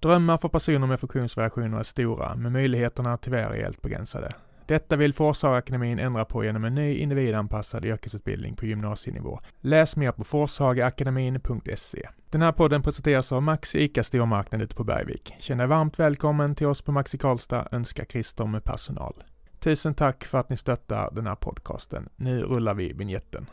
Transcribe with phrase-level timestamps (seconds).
[0.00, 4.30] Drömmar för personer med funktionsvariationer är stora, men möjligheterna tyvärr är helt begränsade.
[4.66, 9.40] Detta vill Forshagaakademin ändra på genom en ny individanpassad yrkesutbildning på gymnasienivå.
[9.60, 12.08] Läs mer på forshagaakademin.se.
[12.30, 15.34] Den här podden presenteras av Maxi ICA Stormarknad ute på Bergvik.
[15.38, 19.14] Känn dig varmt välkommen till oss på Maxi Karlstad, önskar Christer med personal.
[19.58, 22.08] Tusen tack för att ni stöttar den här podcasten.
[22.16, 23.46] Nu rullar vi vignetten.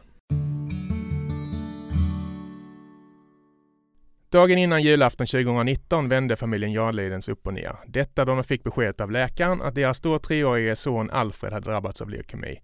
[4.30, 7.76] Dagen innan julafton 2019 vände familjen Jarlidens upp och ner.
[7.86, 12.02] Detta då de fick beskedet av läkaren att deras då treårige son Alfred hade drabbats
[12.02, 12.62] av leukemi.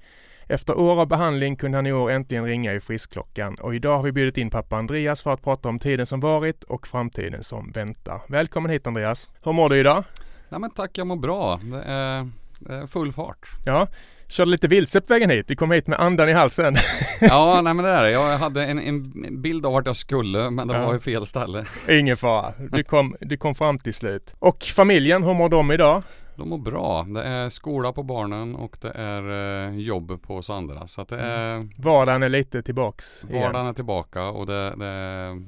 [0.48, 4.04] Efter år av behandling kunde han i år äntligen ringa i friskklockan och idag har
[4.04, 7.72] vi bjudit in pappa Andreas för att prata om tiden som varit och framtiden som
[7.72, 8.22] väntar.
[8.28, 9.30] Välkommen hit Andreas!
[9.44, 10.04] Hur mår du idag?
[10.50, 11.60] Ja men tack, jag mår bra.
[11.64, 13.50] Det är full fart.
[13.66, 13.88] Ja,
[14.34, 15.48] körde lite vilse på vägen hit.
[15.48, 16.76] Du kom hit med andan i halsen.
[17.22, 18.06] ja, nej men det är.
[18.06, 20.86] Jag hade en, en bild av vart jag skulle men det ja.
[20.86, 21.66] var ju fel ställe.
[21.90, 22.54] Ingen fara.
[22.72, 24.36] Du kom, du kom fram till slut.
[24.40, 26.04] Och familjen, hur mår de idag?
[26.36, 27.04] De mår bra.
[27.04, 29.32] Det är skola på barnen och det är
[29.68, 30.88] eh, jobb på Sandra.
[30.88, 31.70] Så det är mm.
[31.78, 33.42] Vardagen är lite tillbaks igen.
[33.42, 35.42] Vardagen är tillbaka och det, det,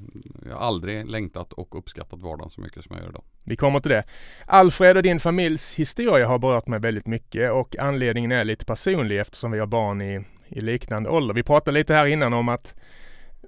[0.49, 3.23] jag har aldrig längtat och uppskattat vardagen så mycket som jag gör idag.
[3.43, 4.03] Vi kommer till det.
[4.45, 9.19] Alfred och din familjs historia har berört mig väldigt mycket och anledningen är lite personlig
[9.19, 11.33] eftersom vi har barn i, i liknande ålder.
[11.33, 12.75] Vi pratade lite här innan om att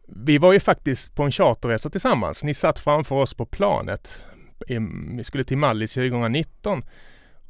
[0.08, 2.44] vi var ju faktiskt på en charterresa tillsammans.
[2.44, 4.22] Ni satt framför oss på planet.
[5.18, 6.84] Vi skulle till Mallis 2019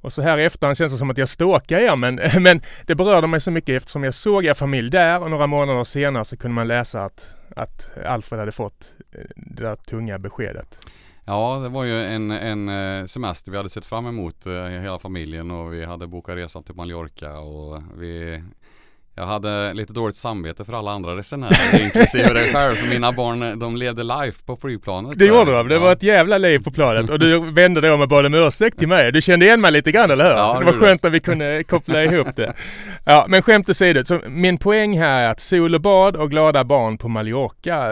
[0.02, 2.96] och så här i efterhand känns det som att jag stalkar er men, men det
[2.96, 6.38] berörde mig så mycket eftersom jag såg er familj där och några månader senare så
[6.38, 10.80] kunde man läsa att, att Alfred hade fått eh, det där tunga beskedet.
[11.26, 15.00] Ja, det var ju en, en eh, semester vi hade sett fram emot eh, hela
[15.00, 18.44] familjen och vi hade bokat resan till Mallorca och vi
[19.18, 23.60] jag hade lite dåligt samvete för alla andra resenärer inklusive dig själv för mina barn
[23.60, 25.20] de levde life på flygplanet.
[25.20, 25.82] Det gjorde de, det ja.
[25.82, 28.80] var ett jävla liv på planet och du vände dig om och bad om ursäkt
[28.80, 29.12] till mig.
[29.12, 30.32] Du kände igen mig lite grann eller hur?
[30.32, 32.54] Ja, det var skönt att vi kunde koppla ihop det.
[33.06, 36.64] Ja men skämt åsido, så min poäng här är att sol och bad och glada
[36.64, 37.90] barn på Mallorca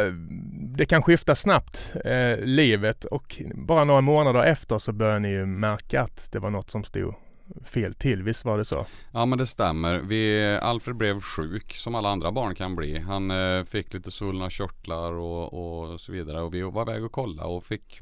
[0.77, 5.45] det kan skifta snabbt eh, livet och bara några månader efter så börjar ni ju
[5.45, 7.15] märka att det var något som stod
[7.65, 8.85] fel till, visst var det så?
[9.11, 9.99] Ja men det stämmer.
[9.99, 12.99] Vi, Alfred blev sjuk som alla andra barn kan bli.
[12.99, 15.53] Han eh, fick lite svullna körtlar och,
[15.93, 18.01] och så vidare och vi var iväg och kolla och fick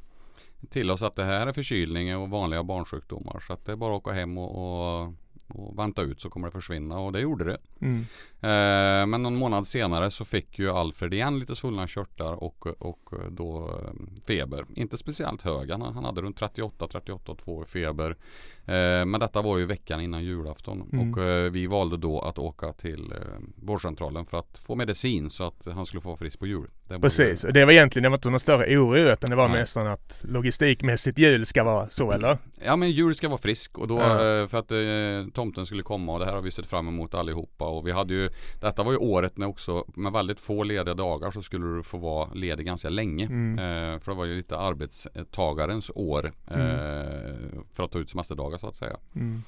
[0.70, 3.40] till oss att det här är förkylning och vanliga barnsjukdomar.
[3.48, 5.14] Så att det är bara att åka hem och, och
[5.48, 7.58] och vänta ut så kommer det försvinna och det gjorde det.
[7.82, 8.06] Mm.
[8.44, 13.10] Eh, men någon månad senare så fick ju Alfred igen lite svullna körtlar och, och
[13.30, 14.66] då eh, feber.
[14.76, 18.18] Inte speciellt hög, han, han hade runt 38, 38 2 feber.
[18.66, 21.12] Eh, men detta var ju veckan innan julafton mm.
[21.14, 23.18] och eh, vi valde då att åka till eh,
[23.56, 26.68] vårdcentralen för att få medicin så att han skulle få vara frisk på jul.
[26.88, 29.48] Det Precis, och det var egentligen det var inte någon större oro utan det var
[29.48, 29.60] Nej.
[29.60, 32.38] nästan att logistikmässigt jul ska vara så eller?
[32.66, 34.48] Ja men jul ska vara frisk och då ja.
[34.48, 37.88] För att tomten skulle komma och det här har vi sett fram emot allihopa och
[37.88, 41.42] vi hade ju Detta var ju året när också med väldigt få lediga dagar så
[41.42, 43.26] skulle du få vara ledig ganska länge.
[43.26, 43.60] Mm.
[43.60, 47.66] Eh, för det var ju lite arbetstagarens år mm.
[47.74, 48.98] för att ta ut semesterdagar så att säga.
[49.16, 49.44] Mm.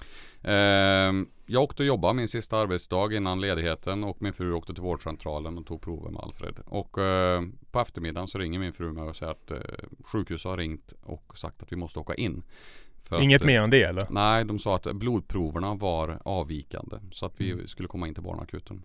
[0.47, 4.83] Eh, jag åkte och jobbade min sista arbetsdag innan ledigheten och min fru åkte till
[4.83, 6.59] vårdcentralen och tog prover med Alfred.
[6.65, 9.57] Och eh, på eftermiddagen så ringer min fru mig och säger att eh,
[10.03, 12.43] sjukhuset har ringt och sagt att vi måste åka in.
[13.11, 14.07] Inget att, mer än det eller?
[14.09, 17.67] Nej, de sa att blodproverna var avvikande så att vi mm.
[17.67, 18.83] skulle komma in till barnakuten.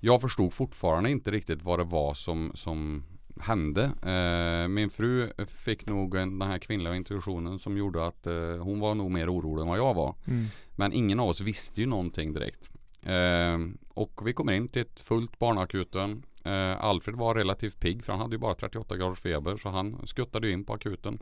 [0.00, 3.04] Jag förstod fortfarande inte riktigt vad det var som, som
[3.40, 3.82] hände.
[3.84, 8.80] Eh, min fru fick nog en, den här kvinnliga intuitionen som gjorde att eh, hon
[8.80, 10.14] var nog mer orolig än vad jag var.
[10.26, 10.46] Mm.
[10.76, 12.70] Men ingen av oss visste ju någonting direkt.
[13.02, 13.58] Eh,
[13.94, 16.22] och vi kommer in till ett fullt barnakuten.
[16.44, 20.06] Eh, Alfred var relativt pigg för han hade ju bara 38 graders feber så han
[20.06, 21.18] skuttade in på akuten.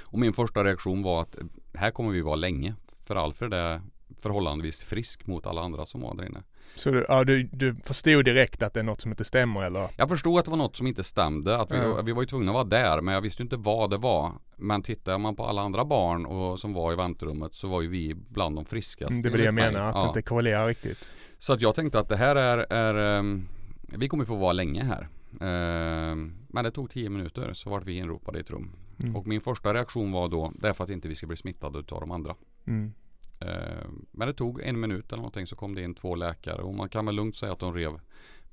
[0.00, 1.36] Och min första reaktion var att
[1.74, 2.74] här kommer vi vara länge.
[3.06, 3.80] För Alfred är
[4.22, 6.42] förhållandevis frisk mot alla andra som var där inne.
[6.74, 9.88] Så du, ja, du, du förstod direkt att det är något som inte stämmer eller?
[9.96, 11.56] Jag förstod att det var något som inte stämde.
[11.56, 12.04] Att vi, mm.
[12.04, 14.32] vi var ju tvungna att vara där men jag visste inte vad det var.
[14.56, 17.88] Men tittar man på alla andra barn och, som var i väntrummet så var ju
[17.88, 19.12] vi bland de friskaste.
[19.12, 20.02] Mm, det är det jag menar, att ja.
[20.02, 21.10] det inte korrelerar riktigt.
[21.38, 23.48] Så att jag tänkte att det här är, är um,
[23.80, 25.08] vi kommer få vara länge här.
[25.32, 26.16] Uh,
[26.48, 28.70] men det tog tio minuter så vart vi inropade i ett rum.
[29.00, 29.16] Mm.
[29.16, 32.10] Och min första reaktion var då, därför att inte vi ska bli smittade av de
[32.10, 32.34] andra.
[32.66, 32.92] Mm.
[33.40, 36.74] Eh, men det tog en minut eller någonting så kom det in två läkare och
[36.74, 38.00] man kan väl lugnt säga att de rev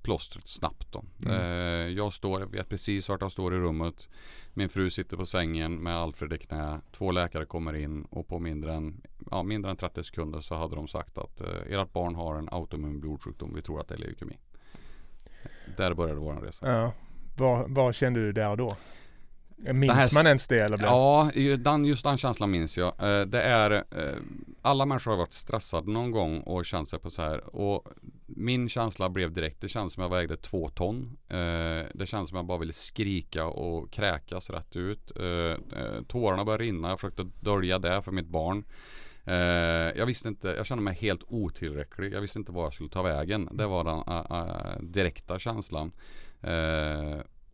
[0.02, 1.04] plåstret snabbt då.
[1.26, 1.42] Mm.
[1.42, 4.10] Eh, jag står, jag vet precis vart jag står i rummet.
[4.54, 6.82] Min fru sitter på sängen med Alfred i knä.
[6.92, 9.02] Två läkare kommer in och på mindre än,
[9.32, 12.50] ja, mindre än 30 sekunder så hade de sagt att eh, ert barn har en
[12.52, 13.54] autoimmun blodsjukdom.
[13.56, 14.38] Vi tror att det är leukemi.
[15.78, 16.72] Där började våran resa.
[16.72, 16.94] Ja.
[17.38, 18.78] Vad, vad kände du där och då?
[19.58, 20.78] Minns här- man ens det eller?
[20.84, 22.88] Ja, den, just den känslan minns jag.
[22.88, 24.16] Eh, Det är, eh,
[24.62, 27.56] alla människor har varit stressade någon gång och känt sig på så här.
[27.56, 27.88] Och
[28.26, 31.18] min känsla blev direkt, det kändes som jag vägde två ton.
[31.30, 31.36] Eh,
[31.94, 35.12] Det kändes som jag bara ville skrika och kräkas rätt ut.
[36.08, 38.64] Tårarna började rinna, jag försökte dölja det för mitt barn.
[39.96, 42.14] Jag visste inte, jag kände mig helt otillräcklig.
[42.14, 43.50] Jag visste inte var jag skulle ta vägen.
[43.52, 45.92] Det var den direkta känslan.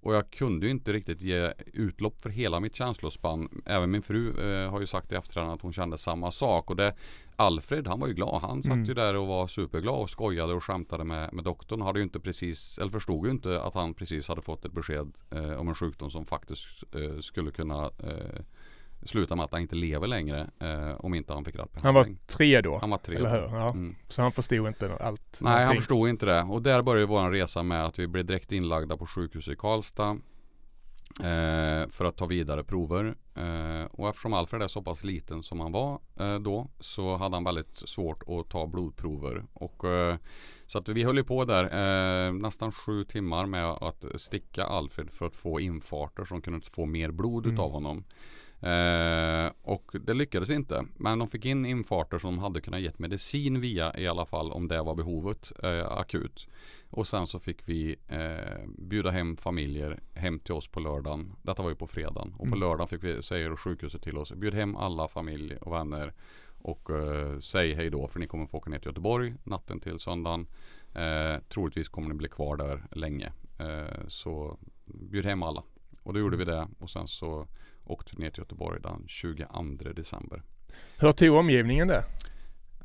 [0.03, 3.62] Eh, och jag kunde ju inte riktigt ge utlopp för hela mitt känslospann.
[3.65, 6.69] Även min fru eh, har ju sagt i efterhand att hon kände samma sak.
[6.69, 6.94] Och det,
[7.36, 8.42] Alfred han var ju glad.
[8.42, 8.86] Han satt Mm.
[8.86, 11.81] ju där och var superglad och skojade och skämtade med, med doktorn.
[11.81, 15.12] Hade ju inte precis, eller förstod ju inte att han precis hade fått ett besked
[15.31, 17.89] eh, om en sjukdom som faktiskt eh, skulle kunna
[19.01, 20.50] eh, sluta med att han inte lever längre.
[20.59, 23.57] Eh, om inte han fick rätt Han var tre då, han var tre eller hur?
[23.57, 23.69] Ja.
[23.69, 23.95] Mm.
[24.07, 25.39] Så han förstod inte allt.
[25.42, 25.81] Nej, han någonting.
[25.81, 26.42] förstod inte det.
[26.42, 30.18] Och där började vår resa med att vi blev direkt inlagda på sjukhuset i Karlstad.
[31.19, 33.15] Eh, för att ta vidare prover.
[33.36, 37.36] Eh, och eftersom Alfred är så pass liten som han var eh, då så hade
[37.36, 39.44] han väldigt svårt att ta blodprover.
[39.54, 40.15] Och, eh,
[40.68, 45.09] så att vi höll ju på där eh, nästan sju timmar med att sticka Alfred
[45.12, 47.54] för att få infarter som kunde få mer blod Mm.
[47.56, 48.04] utav honom.
[48.62, 50.86] Eh, och det lyckades inte.
[50.98, 54.52] Men de fick in infarter som de hade kunnat gett medicin via i alla fall
[54.52, 56.48] om det var behovet eh, akut.
[56.90, 61.34] Och sen så fick vi eh, bjuda hem familjer hem till oss på lördagen.
[61.42, 62.31] Detta var ju på fredagen.
[62.34, 62.60] Och på Mm.
[62.60, 66.14] lördagen fick vi, säger sjukhuset till oss, bjud hem alla familj och vänner.
[66.62, 70.00] Och eh, säg hej då för ni kommer få åka ner till Göteborg natten till
[70.00, 70.48] söndagen.
[70.96, 73.31] Eh, troligtvis kommer ni bli kvar där länge.
[73.60, 75.64] Eh, så bjud hem alla.
[76.04, 77.48] Och då gjorde vi det och sen så
[77.92, 79.46] åkte ner till Göteborg den 22
[79.96, 80.44] december.
[80.98, 82.04] Hur tog omgivningen det?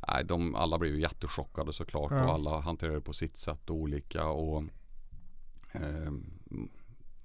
[0.08, 2.24] Nej, de alla blev ju jättechockade såklart Ja.
[2.24, 4.62] och alla hanterade det på sitt sätt och olika och
[5.72, 6.12] eh,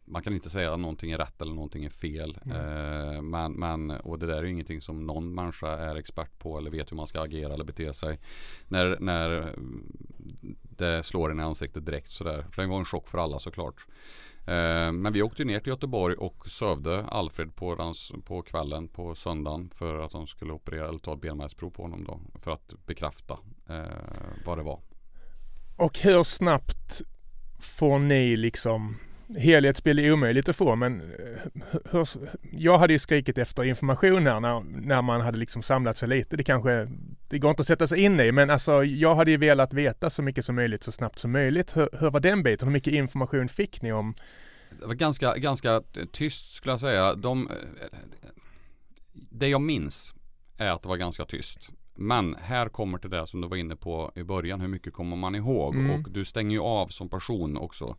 [0.05, 2.37] man kan inte säga att någonting är rätt eller någonting är fel.
[2.45, 6.57] Eh, men, men, och det där är ju ingenting som någon människa är expert på
[6.57, 8.19] eller vet hur man ska agera eller bete sig.
[8.67, 9.55] När, när
[10.81, 12.45] inte det slår en i ansiktet direkt sådär.
[12.51, 13.85] För det var en chock för alla såklart.
[14.45, 19.15] Eh, men vi åkte ner till Göteborg och sövde Alfred på, dans, på kvällen på
[19.15, 22.19] söndagen för att de skulle operera eller ta ett benmärgsprov på honom då.
[22.41, 23.37] För att bekräfta
[23.69, 24.79] eh, vad det var.
[25.77, 27.01] Och hur snabbt
[27.59, 28.97] får ni liksom
[29.37, 32.07] Helhetsbild är omöjligt att få men eh, hur,
[32.51, 36.37] jag hade ju skrikit efter information här när, när man hade liksom samlat sig lite.
[36.37, 36.87] Det kanske,
[37.29, 40.09] det går inte att sätta sig in i men alltså jag hade ju velat veta
[40.09, 41.77] så mycket som möjligt så snabbt som möjligt.
[41.77, 42.67] Hur, hur var den biten?
[42.67, 44.13] Hur mycket information fick ni om?
[44.79, 45.81] Det var ganska, ganska
[46.11, 47.13] tyst skulle jag säga.
[47.13, 47.97] De, eh,
[49.13, 50.13] det jag minns
[50.57, 51.69] är att det var ganska tyst.
[52.01, 54.61] Men här kommer till det som du var inne på i början.
[54.61, 55.75] Hur mycket kommer man ihåg?
[55.75, 55.91] Mm.
[55.91, 57.95] Och du stänger ju av som person också.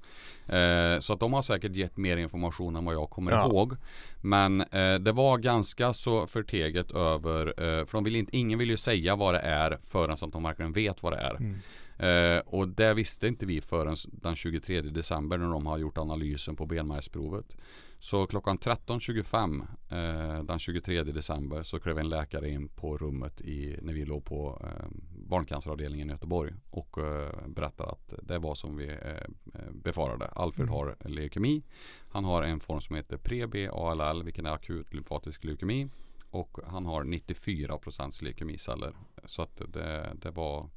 [0.47, 3.47] Eh, så att de har säkert gett mer information än vad jag kommer Ja.
[3.47, 3.77] ihåg.
[4.23, 7.47] Men eh, det var ganska så förteget över.
[7.47, 10.33] Eh, för de vill inte, ingen vill ju säga vad det är förrän så att
[10.33, 11.37] de verkligen vet vad det är.
[11.37, 11.57] Mm.
[11.99, 16.57] Eh, och det visste inte vi förrän den 23 december när de har gjort analysen
[16.57, 17.57] på benmärgsprovet.
[18.03, 23.79] Så klockan 13.25 eh, den 23 december så klev en läkare in på rummet i,
[23.83, 24.87] när vi låg på eh,
[25.29, 30.27] barncanceravdelningen i Göteborg och eh, berättade att det var som vi eh, befarade.
[30.27, 30.75] Alfred Mm.
[30.75, 31.63] har leukemi.
[32.09, 35.89] Han har en form som heter pre-B-ALL vilken är akut lymfatisk leukemi.
[36.31, 38.93] Och han har 94% leukemiceller.
[39.25, 40.69] Så att det, det var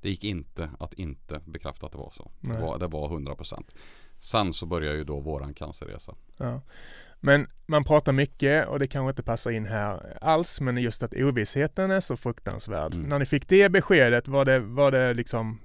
[0.00, 2.30] det gick inte att inte bekräfta att det var så.
[2.40, 3.64] Det var, det var 100%.
[4.20, 6.14] Sen så börjar ju då våran cancerresa.
[6.36, 6.60] Ja.
[7.20, 11.14] Men man pratar mycket och det kanske inte passar in här alls men just att
[11.14, 12.94] ovissheten är så fruktansvärd.
[12.94, 13.08] Mm.
[13.08, 15.60] När ni fick det beskedet var det, var det liksom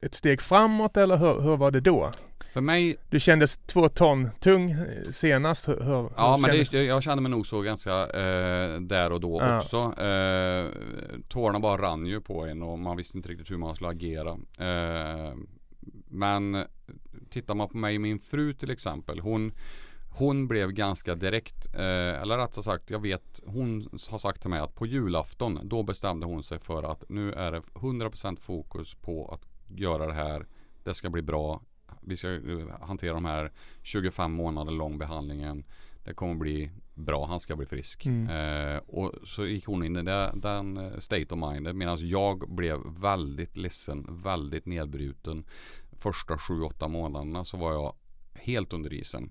[0.00, 2.12] ett steg framåt eller hur, hur var det då?
[2.52, 4.76] För mig, Du kändes två ton tung
[5.10, 5.68] senast.
[5.68, 9.38] Hur, hur, ja men det, jag kände mig nog så ganska eh, där och då
[9.40, 9.56] Ja.
[9.56, 9.76] också.
[10.02, 10.66] Eh,
[11.28, 14.30] tårarna bara rann ju på en och man visste inte riktigt hur man skulle agera.
[14.58, 15.34] Eh,
[16.10, 16.64] men
[17.30, 19.20] tittar man på mig och min fru till exempel.
[19.20, 19.52] Hon,
[20.08, 24.60] hon blev ganska direkt, eh, eller rätt sagt, jag vet, hon har sagt till mig
[24.60, 29.28] att på julafton då bestämde hon sig för att nu är det 100% fokus på
[29.28, 29.46] att
[29.78, 30.46] göra det här.
[30.84, 31.62] Det ska bli bra.
[32.00, 35.64] Vi ska eh, hantera de här 25 månader lång behandlingen.
[36.04, 38.06] Det kommer bli bra, han ska bli frisk.
[38.06, 38.28] Mm.
[38.28, 42.54] Eh, och så gick hon in i det, den eh, state of mind medan jag
[42.54, 45.44] blev väldigt ledsen, väldigt nedbruten.
[45.98, 47.94] Första 7-8 månaderna så var jag
[48.34, 49.30] helt under isen.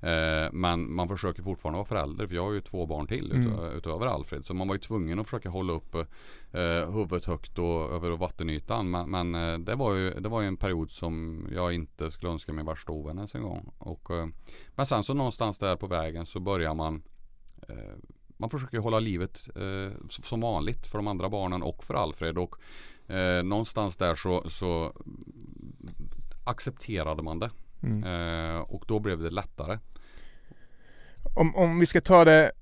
[0.00, 3.58] Eh, men man försöker fortfarande vara förälder för jag har ju två barn till mm.
[3.58, 4.44] utöver Alfred.
[4.44, 8.90] Så man var ju tvungen att försöka hålla upp eh, huvudet högt och över vattenytan.
[8.90, 12.32] Men, men eh, det, var ju, det var ju en period som jag inte skulle
[12.32, 13.72] önska mig värsta ovän ens en gång.
[13.78, 14.26] Och, eh,
[14.74, 17.02] men sen så någonstans där på vägen så börjar man
[17.68, 17.94] eh,
[18.36, 22.38] man försöker hålla livet eh, som vanligt för de andra barnen och för Alfred.
[22.38, 22.56] Och
[23.14, 24.92] eh, någonstans där så, så
[26.44, 27.50] accepterade man det.
[27.82, 28.04] Mm.
[28.04, 29.78] Eh, och då blev det lättare.
[31.34, 32.52] Om, om vi ska ta det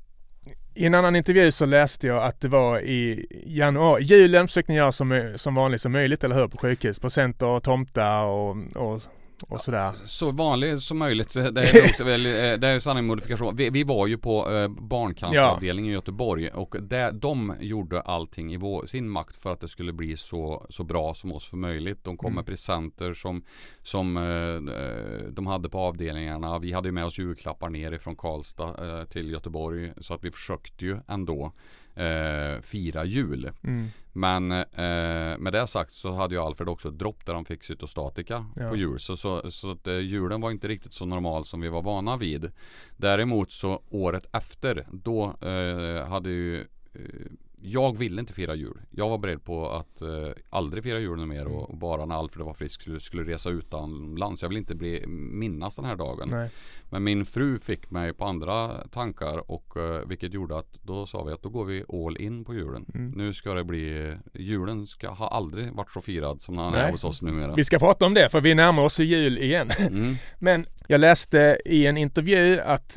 [0.74, 4.78] i en annan intervju så läste jag att det var i januari, julen försökte ni
[4.78, 6.48] göra som, som vanligt som möjligt, eller hur?
[6.48, 9.02] På sjukhus, presenter och tomtar och, och
[9.48, 9.92] och sådär.
[10.04, 11.34] Så vanlig som möjligt.
[11.34, 13.56] Det är, också väl, eh, det är sanning modifikation.
[13.56, 15.92] Vi, vi, var ju på eh, barncanceravdelningen ja.
[15.92, 19.92] i Göteborg och där, de gjorde allting i vår, sin makt för att det skulle
[19.92, 22.04] bli så, så bra som oss för möjligt.
[22.04, 22.36] De kom mm.
[22.36, 23.44] med presenter som,
[23.82, 26.58] som eh, de hade på avdelningarna.
[26.58, 30.84] Vi hade med oss julklappar ner ifrån Karlstad eh, till Göteborg så att vi försökte
[30.84, 31.52] ju ändå
[31.94, 33.50] eh, fira jul.
[33.64, 33.88] Mm.
[34.12, 37.64] Men eh, med det sagt så hade ju Alfred också ett dropp där han fick
[37.64, 38.68] cytostatika ja.
[38.68, 39.00] på jul.
[39.00, 42.16] Så, så, så att, eh, julen var inte riktigt så normal som vi var vana
[42.16, 42.52] vid.
[42.96, 46.60] Däremot så året efter då eh, hade ju
[46.92, 47.30] eh,
[47.64, 48.80] jag ville inte fira jul.
[48.90, 50.08] Jag var beredd på att eh,
[50.50, 54.42] aldrig fira jul mer och, och, bara när Alfred var frisk skulle, skulle resa utomlands.
[54.42, 56.28] Jag vill inte bli, minnas den här dagen.
[56.32, 56.50] Nej.
[56.90, 61.24] Men min fru fick mig på andra tankar och eh, vilket gjorde att då sa
[61.24, 62.86] vi att då går vi all in på julen.
[62.94, 63.10] Mm.
[63.10, 67.04] Nu ska det bli, julen ska ha aldrig varit så firad som han är hos
[67.04, 67.54] oss numera.
[67.54, 69.70] Vi ska prata om det för vi närmar oss jul igen.
[69.78, 70.14] Mm.
[70.38, 72.96] Men jag läste i en intervju att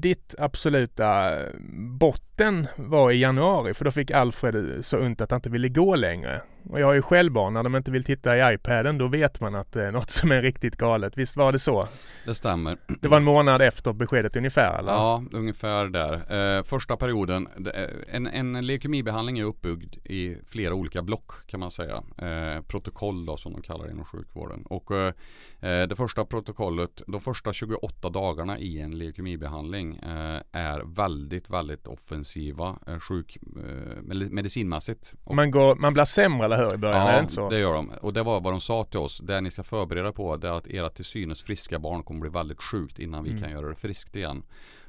[0.00, 1.38] ditt absoluta
[1.98, 5.94] botten var i januari för då fick Alfred så ont att han inte ville gå
[5.94, 6.42] längre.
[6.68, 9.40] Och jag har ju själv barn, när de inte vill titta i iPaden då vet
[9.40, 11.18] man att det är något som är riktigt galet.
[11.18, 11.88] Visst var det så?
[12.26, 12.76] Det stämmer.
[13.00, 14.92] Det var en månad efter beskedet ungefär eller?
[14.92, 16.58] Ja, ungefär där.
[16.58, 17.48] Eh, första perioden,
[18.08, 22.02] en, en leukemibehandling är uppbyggd i flera olika block kan man säga.
[22.18, 24.62] Eh, protokoll då som de kallar det inom sjukvården.
[24.64, 25.14] Och eh,
[25.60, 31.86] eh det första protokollet, de första 28 dagarna i en leukemibehandling eh, är väldigt, väldigt
[31.86, 33.38] offensiva eh, sjuk,
[34.30, 35.14] medicinmässigt.
[35.30, 37.06] Man, går, man blir sämre eller hur i början?
[37.06, 37.50] Ja, är det, inte så?
[37.50, 37.90] det gör de.
[38.00, 39.18] Och det var vad de sa till oss.
[39.18, 42.30] Det ni ska förbereda på det är att era till synes friska barn kommer bli
[42.30, 43.42] väldigt sjukt innan vi mm.
[43.42, 44.42] kan göra det friskt igen.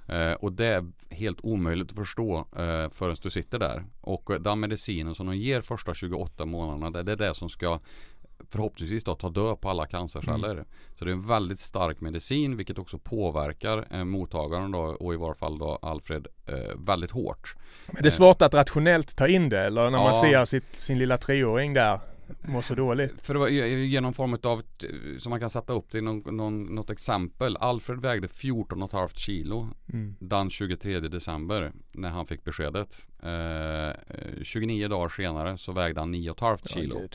[0.07, 3.83] Eh, och det är helt omöjligt att förstå eh, förrän du sitter där.
[4.01, 7.79] Och den medicinen som de ger första 28 månaderna det, det är det som ska
[8.51, 10.51] förhoppningsvis då ta död på alla cancerceller.
[10.51, 10.65] Mm.
[10.99, 15.17] Så det är en väldigt stark medicin vilket också påverkar eh, mottagaren då, och i
[15.17, 17.55] varje fall då Alfred eh, väldigt hårt.
[17.87, 20.03] Men det är svårt att rationellt ta in det eller när ja.
[20.03, 21.99] man ser sitt, sin lilla treåring där
[22.41, 23.21] mår så dåligt.
[23.21, 24.61] För det var genom form av,
[25.19, 27.57] som man kan sätta upp till någon, någon, något exempel.
[27.57, 30.15] Alfred vägde 14,5 kilo mm.
[30.19, 33.07] den 23 december när han fick beskedet.
[33.23, 36.95] Eh, 29 dagar senare så vägde han 9,5 kilo.
[36.95, 37.07] Oh,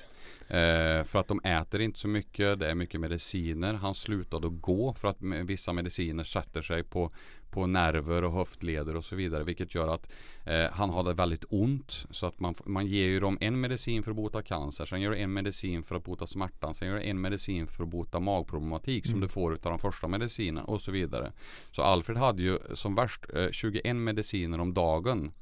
[0.49, 3.75] Eh, för att de äter inte så mycket, det är mycket mediciner.
[3.75, 7.11] Han slutade att gå för att vissa mediciner sätter sig på,
[7.51, 9.45] på nerver och höftleder och så vidare.
[9.45, 10.11] Vilket gör att
[10.45, 12.07] eh, han hade väldigt ont.
[12.11, 14.85] Så att man, man ger ju dem en medicin för att bota cancer.
[14.85, 16.75] Sen gör du en medicin för att bota smärtan.
[16.75, 19.13] Sen gör du en medicin för att bota magproblematik mm.
[19.13, 21.33] som du får utav de första medicinerna och så vidare.
[21.71, 25.33] Så Alfred hade ju som värst eh, 21 mediciner om dagen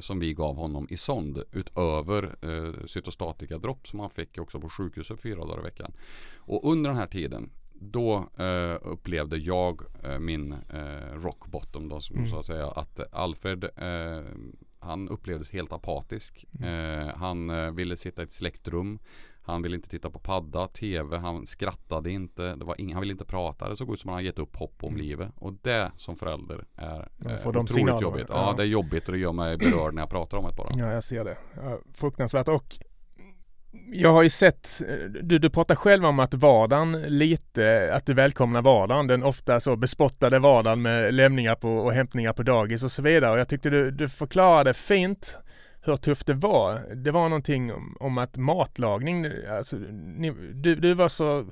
[0.00, 4.68] som vi gav honom i sond utöver eh, cytostatika dropp som han fick också på
[4.68, 5.92] sjukhuset fyra dagar i veckan.
[6.36, 12.00] Och under den här tiden då eh, upplevde jag eh, min eh, rock bottom då,
[12.00, 12.28] som mm.
[12.28, 14.22] så att säga att Alfred eh,
[14.80, 16.46] han upplevdes helt apatisk.
[16.60, 17.08] Mm.
[17.08, 18.98] Eh, han ville sitta i ett släckt rum.
[19.52, 23.12] Han ville inte titta på padda, tv, han skrattade inte, det var ing, han ville
[23.12, 23.68] inte prata.
[23.68, 25.00] Det såg ut som att han gett upp hopp om mm.
[25.00, 25.28] livet.
[25.36, 28.02] Och det som förälder är eh, otroligt signaler.
[28.02, 28.26] jobbigt.
[28.28, 30.52] Ja, ja, det är jobbigt och det gör mig berörd när jag pratar om det
[30.56, 30.68] bara.
[30.74, 31.36] Ja, jag ser det.
[31.56, 32.48] Ja, fruktansvärt.
[32.48, 32.78] Och
[33.92, 34.82] jag har ju sett,
[35.22, 39.76] du, du pratar själv om att vardagen lite, att du välkomnar vardagen, den ofta så
[39.76, 43.32] bespottade vardagen med lämningar på och hämtningar på dagis och så vidare.
[43.32, 45.38] Och jag tyckte du, du förklarade fint
[45.88, 46.94] hur tufft det var.
[46.94, 49.76] Det var någonting om, om att matlagning, alltså,
[50.16, 51.46] ni, du, du var så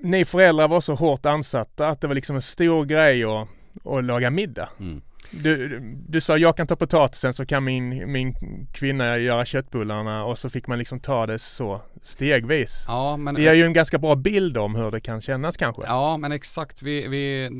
[0.00, 3.48] ni föräldrar var så hårt ansatta att det var liksom en stor grej att,
[3.84, 4.68] att laga middag.
[4.80, 5.00] Mm.
[5.30, 8.34] Du, du sa jag kan ta potatisen så kan min, min
[8.72, 12.84] kvinna göra köttbullarna och så fick man liksom ta det så stegvis.
[12.88, 15.82] Ja, men, det ger ju en ganska bra bild om hur det kan kännas kanske.
[15.82, 16.82] Ja men exakt.
[16.82, 17.50] Vi, vi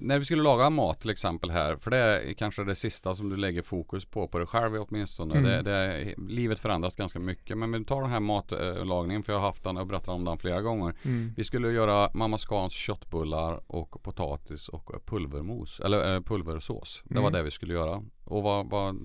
[0.00, 3.28] när vi skulle laga mat till exempel här, för det är kanske det sista som
[3.28, 5.34] du lägger fokus på, på dig själv åtminstone.
[5.34, 5.44] Mm.
[5.44, 7.58] Det, det, livet förändras ganska mycket.
[7.58, 10.38] Men vi tar den här matlagningen, för jag har haft den och berättat om den
[10.38, 10.94] flera gånger.
[11.02, 11.32] Mm.
[11.36, 17.02] Vi skulle göra mamma Scans köttbullar och potatis och pulvermos, eller äh, pulversås.
[17.04, 17.32] Det var mm.
[17.32, 18.02] det vi skulle göra.
[18.28, 18.96] Och vad, vad,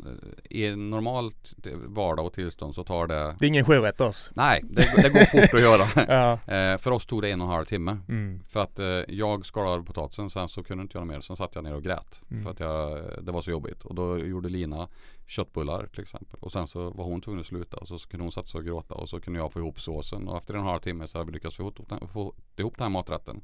[0.50, 1.53] i normalt
[1.86, 4.30] vardag och tillstånd så tar det Det är ingen sjurätters?
[4.34, 6.06] Nej, det, det, går fort att göra.
[6.48, 6.53] ja.
[6.53, 7.98] eh, för oss tog det en och en halv timme.
[8.10, 8.39] Mm.
[8.50, 11.22] För att eh, jag skalade potatisen sen så kunde inte göra mer.
[11.22, 12.22] Sen satt jag ner och grät.
[12.32, 12.44] Mm.
[12.44, 13.84] För att jag, det var så jobbigt.
[13.84, 14.88] Och då gjorde Lina
[15.27, 16.39] köttbullar till exempel.
[16.39, 17.77] Och sen så var hon tvungen att sluta.
[17.77, 18.96] Och så kunde hon sig och gråta.
[18.96, 20.27] Och så kunde jag få ihop såsen.
[20.27, 21.80] Och efter en halv timme så hade vi lyckats få ihop,
[22.13, 23.42] få ihop den här maträtten.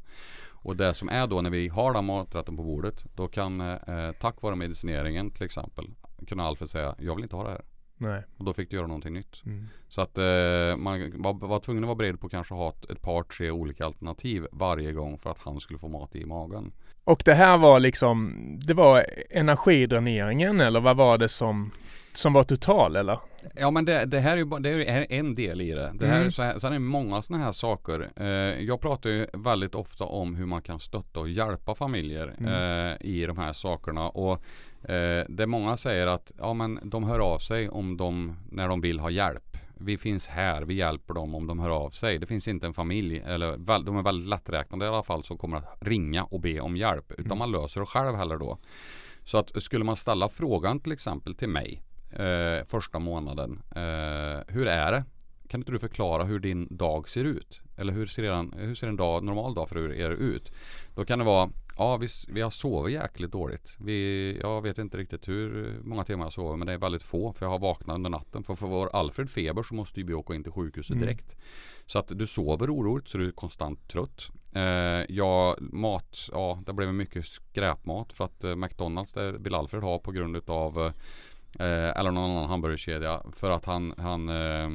[0.47, 3.05] Och det som är då när vi har den maträtten på bordet.
[3.15, 5.89] Då kan eh, tack vare medicineringen till exempel
[6.27, 7.61] kunna Alfred säga jag vill inte ha det här.
[8.01, 8.23] Nej.
[8.37, 9.41] Och då fick du göra någonting nytt.
[9.45, 9.65] Mm.
[9.87, 12.91] Så att eh, man var, var tvungen att vara beredd på att kanske ha ett,
[12.91, 16.71] ett, par tre olika alternativ varje gång för att han skulle få mat i magen.
[17.09, 18.35] Och det här var liksom,
[18.65, 21.71] det var energidräneringen eller vad var det som
[22.13, 23.19] som var total eller?
[23.55, 25.91] Ja men det, det här är ju det är en del i det.
[25.93, 26.31] det här, mm.
[26.31, 28.09] så här, sen är det många sådana här saker.
[28.15, 28.27] Eh,
[28.63, 32.53] jag pratar ju väldigt ofta om hur man kan stötta och hjälpa familjer mm.
[32.53, 34.09] eh, i de här sakerna.
[34.09, 34.43] Och
[34.89, 38.81] eh, det många säger att ja, men de hör av sig om de, när de
[38.81, 39.48] vill ha hjälp.
[39.81, 42.17] Vi finns här, vi hjälper dem om de hör av sig.
[42.17, 45.57] Det finns inte en familj, eller de är väldigt lätträknade i alla fall, som kommer
[45.57, 47.11] att ringa och be om hjälp.
[47.11, 47.37] Utan mm.
[47.37, 48.57] man löser det själv heller då.
[49.23, 53.61] Så att skulle man ställa frågan till exempel till mig eh, första månaden.
[53.75, 55.03] Eh, hur är det?
[55.47, 57.61] Kan inte du förklara hur din dag ser ut?
[57.77, 60.51] Eller hur ser en, hur ser en dag, normal dag för er ut?
[60.95, 63.75] Då kan det vara Ja, vi, vi har sovit jäkligt dåligt.
[63.79, 67.33] Vi, jag vet inte riktigt hur många timmar jag sover, men det är väldigt få.
[67.33, 68.43] För jag har vaknat under natten.
[68.43, 71.05] För för vår Alfred feber så måste vi åka in till sjukhuset mm.
[71.05, 71.35] direkt.
[71.85, 74.31] Så att du sover oroligt så du är konstant trött.
[74.53, 74.61] Eh,
[75.09, 79.99] ja, mat, ja det blev mycket skräpmat för att eh, McDonalds det vill Alfred ha
[79.99, 80.93] på grund av eh,
[81.59, 83.21] Eh, eller någon annan hamburgerkedja.
[83.31, 84.65] För att han, han eh,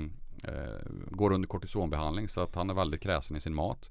[0.43, 0.81] eh,
[1.11, 3.91] går under kortisonbehandling så att han är väldigt kräsen i sin mat.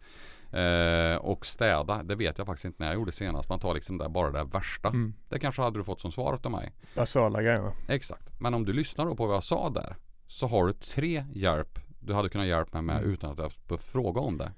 [0.54, 3.50] Eh, och städa, det vet jag faktiskt inte när jag gjorde senast.
[3.50, 4.90] Man tar liksom där, bara det värsta.
[4.90, 5.14] Mm.
[5.30, 6.72] Det kanske hade du fått som svar av mig.
[6.96, 7.72] Basala grejer.
[7.88, 8.40] Exakt.
[8.40, 9.96] Men om du lyssnar då på vad jag sa där.
[10.28, 13.14] Så har du tre hjälp du hade kunnat hjälpa mig med mm.
[13.14, 14.52] utan att jag behövt fråga om det.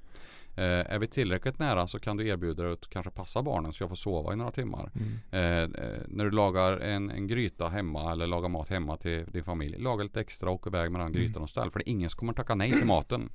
[0.57, 3.83] Eh, är vi tillräckligt nära så kan du erbjuda dig att kanske passa barnen så
[3.83, 4.91] jag får sova i några timmar.
[4.95, 5.19] Mm.
[5.31, 9.43] Eh, eh, när du lagar en, en gryta hemma eller lagar mat hemma till din
[9.43, 9.77] familj.
[9.77, 11.22] Laga lite extra och åk iväg med den mm.
[11.22, 11.72] grytan och ställ.
[11.72, 13.29] För det är ingen som kommer tacka nej till maten.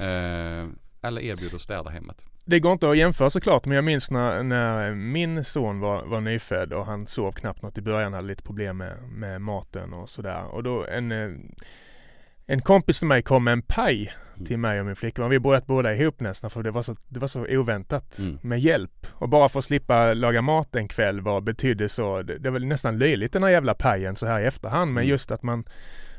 [0.00, 0.68] Eh,
[1.08, 2.24] eller erbjuda att städa hemmet.
[2.44, 6.20] Det går inte att jämföra såklart men jag minns när, när min son var, var
[6.20, 10.08] nyfödd och han sov knappt något i början, hade lite problem med, med maten och
[10.08, 10.44] sådär.
[10.44, 11.30] Och då en eh,
[12.50, 14.14] en kompis till mig kom med en paj
[14.46, 15.30] till mig och min flickvän.
[15.30, 18.38] Vi bröt båda ihop nästan för det var så, det var så oväntat mm.
[18.42, 19.06] med hjälp.
[19.10, 22.58] Och bara för att slippa laga mat en kväll var betydde så, det, det var
[22.58, 24.92] nästan löjligt den här jävla pajen så här i efterhand.
[24.92, 25.10] Men mm.
[25.10, 25.64] just att man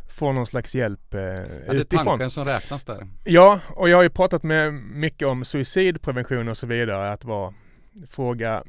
[0.09, 3.07] får någon slags hjälp eh, ja, det är tanken som räknas där.
[3.23, 7.11] Ja, och jag har ju pratat med mycket om suicidprevention och så vidare.
[7.11, 7.53] Att vara,
[8.09, 8.63] fråga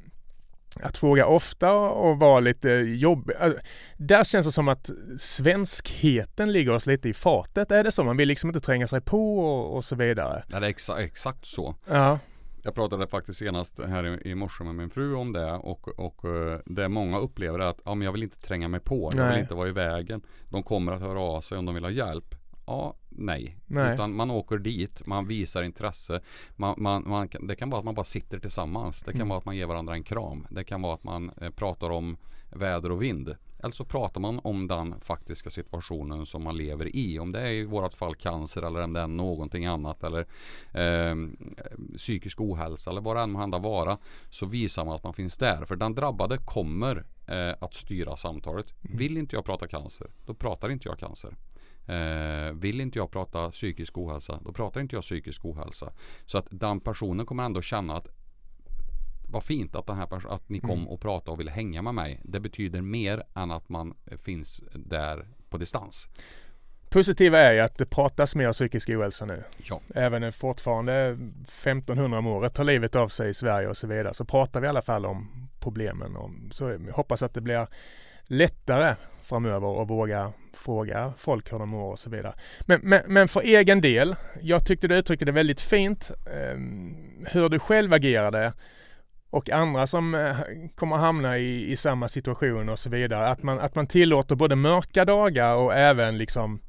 [0.83, 3.37] att fråga ofta och vara lite jobbig.
[3.41, 3.51] Äh,
[3.97, 7.71] där känns det som att svenskheten ligger oss lite i fatet.
[7.71, 8.05] Är det så?
[8.05, 10.45] Man vill liksom inte tränga sig på och, och så vidare.
[10.49, 11.75] Ja, det är exa exakt så.
[11.89, 12.19] Ja.
[12.63, 16.25] Jag pratade faktiskt senast här i, i morse med min fru om det och, och
[16.25, 19.11] uh, det många upplever är att ja, men jag vill inte tränga mig på.
[19.15, 20.23] Jag vill inte vara i vägen.
[20.49, 22.35] De kommer att höra av sig om de vill ha hjälp.
[22.67, 23.57] Ja, nej.
[23.67, 23.95] nej.
[23.95, 26.21] Utan man åker dit, man visar intresse.
[26.57, 29.01] Man, man, man, det kan vara att man bara sitter tillsammans.
[29.01, 29.29] Det kan mm.
[29.29, 30.47] vara att man ger varandra en kram.
[30.51, 32.17] Det kan vara att man eh, pratar om
[32.51, 33.37] väder och vind.
[33.63, 37.19] Eller så pratar man om den faktiska situationen som man lever i.
[37.19, 40.27] Om det är i vårat fall cancer eller om det är någonting annat eller
[40.73, 41.15] eh,
[41.97, 43.99] psykisk ohälsa eller vad det än hända vara.
[44.31, 45.65] Så visar man att man finns där.
[45.65, 48.67] För den drabbade kommer eh, att styra samtalet.
[48.85, 48.97] Mm.
[48.97, 51.37] Vill inte jag prata cancer, då pratar inte jag cancer.
[51.87, 55.93] Eh, vill inte jag prata psykisk ohälsa, då pratar inte jag psykisk ohälsa.
[56.27, 58.09] Så att den personen kommer ändå känna att
[59.31, 60.89] vad fint att, den här att ni kom mm.
[60.89, 62.21] och pratade och ville hänga med mig.
[62.25, 66.09] Det betyder mer än att man finns där på distans.
[66.91, 69.43] Positiva är ju att det pratas mer psykisk ohälsa nu.
[69.63, 69.81] Ja.
[69.95, 71.19] Även fortfarande
[71.63, 74.67] 1500 om året tar livet av sig i Sverige och så vidare så pratar vi
[74.67, 76.17] i alla fall om problemen.
[76.17, 77.67] Och så jag hoppas att det blir
[78.25, 82.35] lättare framöver att våga fråga folk hur de mår och så vidare.
[82.61, 86.59] Men, men, men för egen del, jag tyckte du uttryckte det väldigt fint eh,
[87.33, 88.53] hur du själv agerade
[89.31, 90.37] och andra som eh,
[90.75, 93.27] kommer hamna i, i samma situation och så vidare.
[93.27, 96.61] Att man, att man tillåter både mörka dagar och även liksom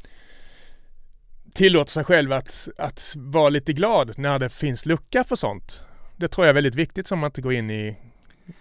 [1.54, 5.84] tillåter sig själv att, att vara lite glad när det finns lucka för sånt.
[6.18, 7.98] Det tror jag är väldigt viktigt så man inte går in i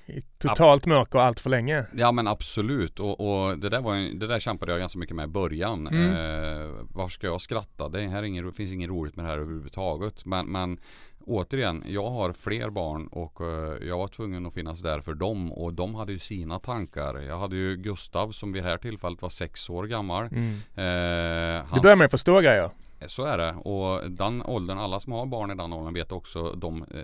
[0.07, 1.85] i totalt mörker allt för länge.
[1.97, 5.17] Ja men absolut och, och det, där var en, det där kämpade jag ganska mycket
[5.17, 5.87] med i början.
[5.87, 6.11] Mm.
[6.11, 7.89] Eh, varför ska jag skratta?
[7.89, 10.25] Det här är ingen, finns inget roligt med det här överhuvudtaget.
[10.25, 10.79] Men, men
[11.27, 15.53] återigen, jag har fler barn och eh, jag var tvungen att finnas där för dem
[15.53, 17.15] och de hade ju sina tankar.
[17.19, 20.25] Jag hade ju Gustav som vid det här tillfället var sex år gammal.
[20.27, 20.53] Mm.
[20.55, 22.71] Eh, Du hans- börjar med att förstå grejer.
[23.07, 26.53] så är det och den åldern, alla som har barn i den åldern vet också
[26.53, 27.01] de eh,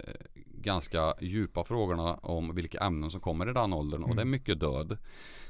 [0.59, 4.31] ganska djupa frågorna om vilka ämnen som kommer i den åldern och det är Mm.
[4.31, 4.92] mycket död.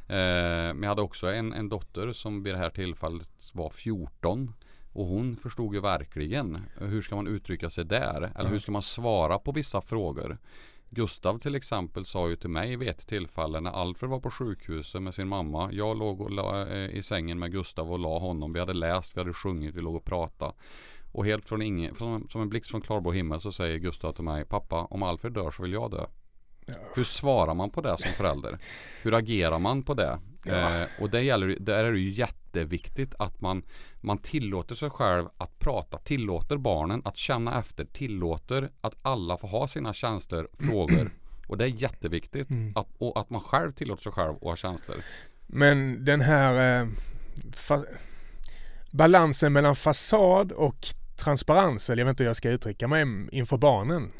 [0.08, 4.54] Eh, men jag hade också en, en dotter som vid det här tillfället var 14
[4.96, 8.46] och hon förstod ju verkligen eh, hur ska man uttrycka sig där eller Ja.
[8.50, 10.38] hur ska man svara på vissa frågor.
[10.90, 15.02] Gustav till exempel sa ju till mig vid ett tillfälle när Alfred var på sjukhuset
[15.02, 15.72] med sin mamma.
[15.72, 18.52] Jag låg la, eh, i sängen med Gustav och la honom.
[18.52, 20.52] Vi hade läst, vi hade sjungit, vi låg och pratade.
[21.12, 24.24] Och helt från ingen, från, som en blixt från klarblå himmel så säger Gustav till
[24.24, 26.06] mig Pappa, om Alfred dör så vill jag dö.
[26.94, 28.58] Hur svarar man på det som förälder?
[29.02, 30.18] Hur agerar man på det?
[30.44, 30.80] Ja.
[30.80, 32.10] Eh, och det gäller, ju- där är det ju
[32.56, 33.62] jätteviktigt att man,
[34.00, 39.48] man tillåter sig själv att prata, tillåter barnen att känna efter, tillåter att alla får
[39.48, 41.10] ha sina känslor, frågor.
[41.48, 42.50] Och det är jätteviktigt.
[42.50, 42.72] Mm.
[42.76, 44.96] Att, och att man själv tillåter sig själv att ha känslor.
[45.46, 46.88] Men den här eh,
[48.90, 53.56] balansen mellan fasad och transparens, eller jag vet inte hur jag ska uttrycka mig inför
[53.56, 54.12] barnen.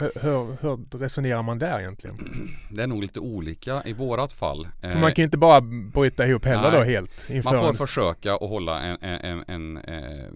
[0.00, 2.16] Hur, hur, resonerar man där egentligen?
[2.70, 4.68] Det är nog lite olika i vårat fall.
[4.80, 5.60] För Eh, man kan ju inte bara
[5.94, 6.80] bryta ihop heller nej.
[6.80, 10.28] då helt inför Man får ens- försöka att hålla en, en, en, en eh,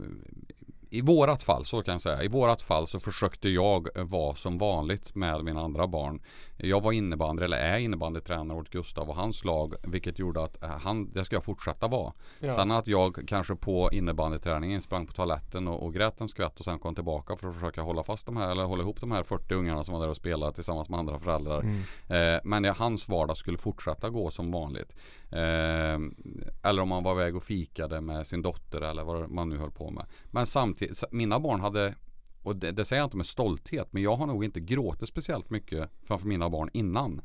[0.90, 2.22] I vårat fall, så kan jag säga.
[2.22, 6.20] I vårat fall så försökte jag vara som vanligt med mina andra barn.
[6.64, 9.74] Jag var innebandy, eller är innebandytränare åt Gustav och hans lag.
[9.82, 12.12] Vilket gjorde att eh, han, det ska jag fortsätta vara.
[12.40, 12.52] Ja.
[12.52, 16.64] Sen att jag kanske på innebandyträningen sprang på toaletten och, och grät en skvätt och
[16.64, 19.22] sen kom tillbaka för att försöka hålla fast de här, eller hålla ihop de här
[19.22, 21.60] 40 ungarna som var där och spelade tillsammans med andra föräldrar.
[21.60, 21.80] Mm.
[22.08, 24.96] Eh, men ja, hans vardag skulle fortsätta gå som vanligt.
[25.30, 25.98] Eh,
[26.62, 29.70] eller om man var iväg och fikade med sin dotter eller vad man nu höll
[29.70, 30.06] på med.
[30.30, 31.94] Men samtidigt, mina barn hade
[32.42, 35.50] och det, det säger jag inte med stolthet men jag har nog inte gråtit speciellt
[35.50, 37.22] mycket framför mina barn innan.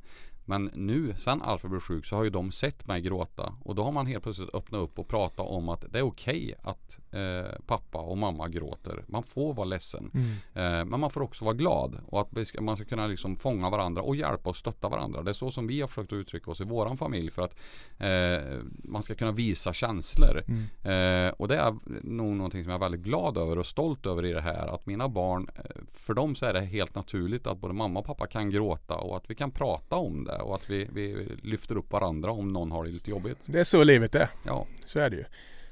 [0.49, 3.53] Men nu, sen Alfred blev sjuk, så har ju de sett mig gråta.
[3.63, 6.55] Och då har man helt plötsligt öppnat upp och pratat om att det är okej
[6.63, 9.03] att eh, pappa och mamma gråter.
[9.07, 10.12] Man får vara ledsen.
[10.13, 10.29] Mm.
[10.31, 13.69] Eh, men man får också vara glad och att ska, man ska kunna liksom fånga
[13.69, 15.23] varandra och hjälpa och stötta varandra.
[15.23, 17.55] Det är så som vi har försökt uttrycka oss i våran familj för att
[17.97, 20.43] eh, man ska kunna visa känslor.
[20.47, 21.27] Mm.
[21.27, 24.25] Eh, och det är nog någonting som jag är väldigt glad över och stolt över
[24.25, 24.67] i det här.
[24.67, 28.05] Att mina barn, eh, för dem så är det helt naturligt att både mamma och
[28.05, 31.78] pappa kan gråta och att vi kan prata om det och att vi, vi lyfter
[31.78, 33.38] upp varandra om någon har det lite jobbigt.
[33.45, 34.28] Det är så livet är.
[34.45, 35.26] Ja, Så är det ju.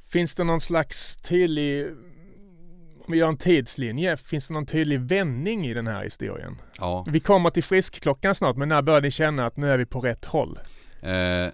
[0.08, 1.88] Finns det någon slags tydlig,
[3.06, 6.58] om vi gör en tidslinje, finns det någon tydlig vändning i den här historien?
[6.80, 7.06] ja.
[7.10, 9.99] Vi kommer till friskklockan snart, men när börjar ni känna att nu är vi på
[9.99, 10.60] rätt håll?
[11.01, 11.47] Eh,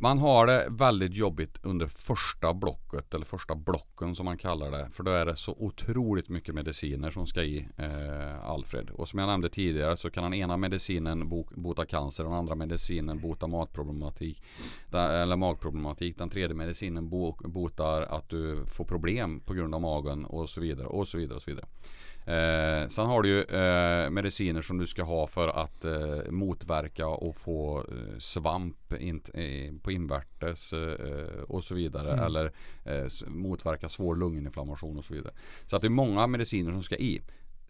[0.00, 4.88] man har det väldigt jobbigt under första blocket eller första blocken som man kallar det.
[4.92, 8.90] För då är det så otroligt mycket mediciner som ska i eh, Alfred.
[8.90, 12.38] Och som jag nämnde tidigare så kan den ena medicinen bo, bota cancer och den
[12.38, 14.42] andra medicinen bota matproblematik.
[14.90, 16.18] Den, eller magproblematik.
[16.18, 20.60] Den tredje medicinen bo, botar att du får problem på grund av magen och så
[20.60, 21.66] vidare och så vidare och så vidare.
[22.28, 27.06] Eh, sen har du ju eh, mediciner som du ska ha för att eh, motverka
[27.06, 29.20] och få eh, svamp in,
[29.82, 32.12] på invärtes eh, och så vidare.
[32.12, 32.24] Mm.
[32.24, 32.52] Eller
[32.84, 35.32] eh, motverka svår lunginflammation och så vidare.
[35.66, 37.22] Så att det är många mediciner som ska i.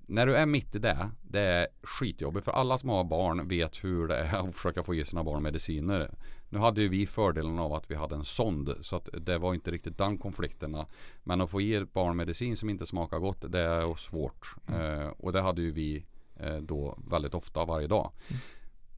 [0.06, 2.44] När du är mitt i det, det är skitjobbigt.
[2.44, 5.42] För alla som har barn vet hur det är att försöka få i sina barn
[5.42, 6.10] mediciner.
[6.48, 8.74] Nu hade ju vi fördelen av att vi hade en sond.
[8.80, 10.86] Så att det var inte riktigt den konflikterna.
[11.24, 14.54] Men att få i ett barn medicin som inte smakar gott, det är svårt.
[14.66, 15.00] Mm.
[15.00, 16.04] Eh, och det hade ju vi
[16.36, 18.12] eh, då väldigt ofta varje dag.
[18.28, 18.40] Mm.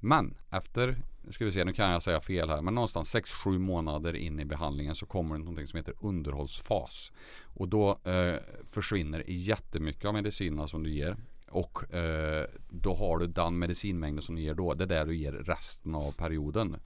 [0.01, 3.59] Men efter, nu ska vi se, nu kan jag säga fel här, men någonstans 6-7
[3.59, 7.13] månader in i behandlingen så kommer det någonting som heter underhållsfas.
[7.45, 8.35] Och då eh,
[8.65, 11.17] försvinner jättemycket av medicinerna som du ger.
[11.51, 15.17] Och eh, då har du den medicinmängden som du ger då, det är där du
[15.17, 16.77] ger resten av perioden.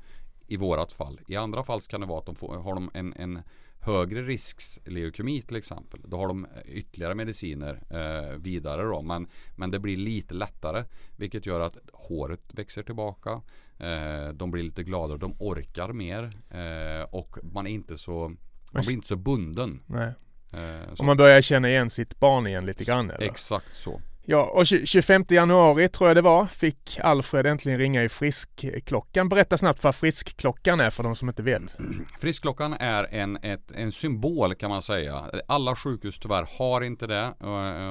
[0.46, 1.20] I vårat fall.
[1.26, 3.42] I andra fall så kan det vara att de får, har de en, en
[3.80, 6.00] högre risks leukemi till exempel.
[6.04, 9.02] Då har de ytterligare mediciner eh, vidare då.
[9.02, 9.26] Men,
[9.56, 10.84] men det blir lite lättare.
[11.16, 13.30] Vilket gör att håret växer tillbaka.
[13.78, 15.18] Eh, de blir lite gladare.
[15.18, 16.22] De orkar mer.
[16.50, 18.36] Eh, och man är inte så
[18.70, 19.80] man blir inte så bunden.
[19.86, 20.12] Nej.
[20.52, 21.00] Eh, så.
[21.02, 23.26] Om man börjar känna igen sitt barn igen lite grann eller?
[23.26, 24.00] Exakt så.
[24.26, 29.28] Ja, och 25 januari tror jag det var, fick Alfred äntligen ringa i friskklockan.
[29.28, 31.76] Berätta snabbt vad friskklockan är för de som inte vet.
[32.18, 35.30] Friskklockan är en, ett, en symbol kan man säga.
[35.48, 37.28] Alla sjukhus tyvärr har inte det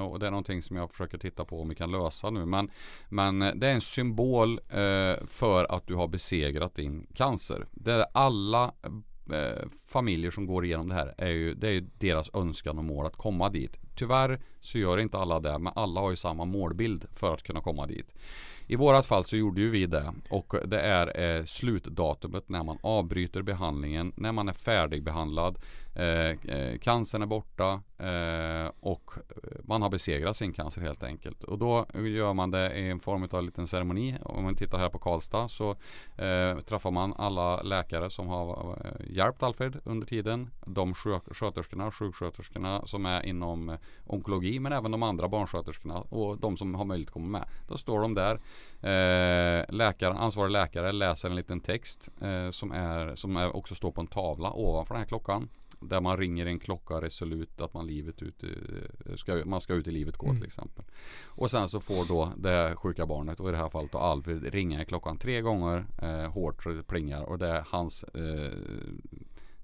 [0.02, 2.46] och det är någonting som jag försöker titta på om vi kan lösa nu.
[2.46, 2.72] Men,
[3.10, 7.66] men det är en symbol eh, för att du har besegrat din cancer.
[7.72, 8.74] Det är alla
[9.34, 12.84] eh, familjer som går igenom det här är ju, det är ju deras önskan och
[12.84, 13.83] mål att komma dit.
[13.96, 17.62] Tyvärr så gör inte alla det, men alla har ju samma målbild för att kunna
[17.62, 18.08] komma dit.
[18.68, 22.78] I vårat fall så gjorde ju vi det och det är eh, slutdatumet när man
[22.82, 25.58] avbryter behandlingen, när man är färdigbehandlad
[25.96, 31.44] Eh, eh, cancern är borta eh, och eh, man har besegrat sin cancer helt enkelt.
[31.44, 34.16] Och då gör man det i en form av en liten ceremoni.
[34.22, 35.76] Om man tittar här på Karlstad så
[36.66, 38.78] träffar man alla läkare som har
[39.10, 40.50] hjälpt Alfred under tiden.
[40.66, 43.78] De sköterskorna, sjuksköterskorna som är inom
[44.08, 47.48] onkologi men även de andra barnsköterskorna och de som har möjlighet att komma med.
[47.68, 48.40] Då står de där.
[48.84, 53.92] Eh, läkaren, ansvarig läkare läser en liten text eh, som, är, som är också står
[53.92, 55.50] på en tavla ovanför den här klockan.
[55.90, 58.44] Där man ringer en klocka resolut att man, livet ut,
[59.16, 60.38] ska, man ska ut i livet gå mm.
[60.38, 60.86] till exempel.
[61.26, 64.44] Och sen så får då det sjuka barnet och i det här fallet då Alfred
[64.44, 68.58] ringa klockan tre gånger eh, hårt det plingar och det är hans eh,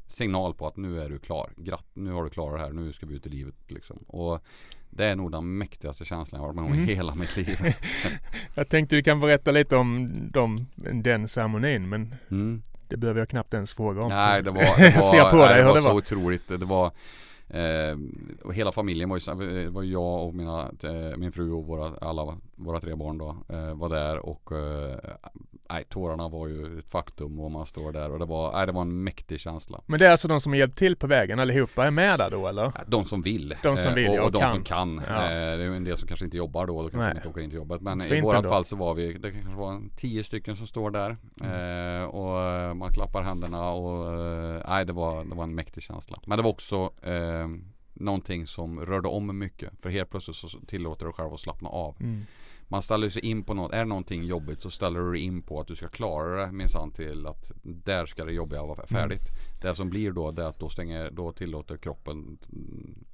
[0.07, 1.51] signal på att nu är du klar.
[1.57, 3.97] Gratt, nu har du klarat det här, nu ska vi ut i livet liksom.
[3.97, 4.43] Och
[4.89, 6.89] det är nog den mäktigaste känslan jag har med om mm.
[6.89, 7.57] i hela mitt liv.
[8.55, 10.67] jag tänkte vi kan berätta lite om dem,
[11.03, 12.61] den ceremonin men mm.
[12.89, 14.09] Det behöver jag knappt ens fråga om.
[14.09, 16.47] Nej, det var, det var, på nej, dig det var, det var så otroligt.
[16.47, 16.85] Det var
[17.47, 17.97] eh,
[18.43, 21.91] och hela familjen var ju, det var jag och mina, eh, min fru och våra,
[22.01, 24.97] alla våra tre barn då eh, var där och eh,
[25.69, 28.71] nej, tårarna var ju ett faktum och man står där och det var, nej, det
[28.71, 29.81] var en mäktig känsla.
[29.85, 32.47] Men det är alltså de som hjälpt till på vägen allihopa är med där då
[32.47, 32.71] eller?
[32.87, 33.55] De som vill.
[33.63, 34.55] De som vill eh, och, och, och de kan.
[34.55, 35.01] som kan.
[35.07, 35.23] Ja.
[35.23, 37.15] Eh, det är en del som kanske inte jobbar då, då kanske nej.
[37.15, 37.81] inte åker in till jobbet.
[37.81, 40.91] Men Fint i vårat fall så var vi, det kanske var tio stycken som står
[40.91, 42.01] där mm.
[42.01, 44.19] eh, och man klappar händerna och
[44.67, 46.17] nej, det var, det var en mäktig känsla.
[46.25, 47.47] Men det var också eh,
[47.93, 49.69] någonting som rörde om mycket.
[49.81, 51.95] För helt plötsligt så tillåter du själv att slappna av.
[51.99, 52.25] Mm
[52.71, 53.73] man ställer sig in på något.
[53.73, 56.51] Är det någonting jobbigt så ställer du dig in på att du ska klara det
[56.51, 59.29] minsann till att där ska det jobbiga vara färdigt.
[59.29, 59.59] Mm.
[59.61, 62.37] Det som blir då det är att då stänger, då tillåter kroppen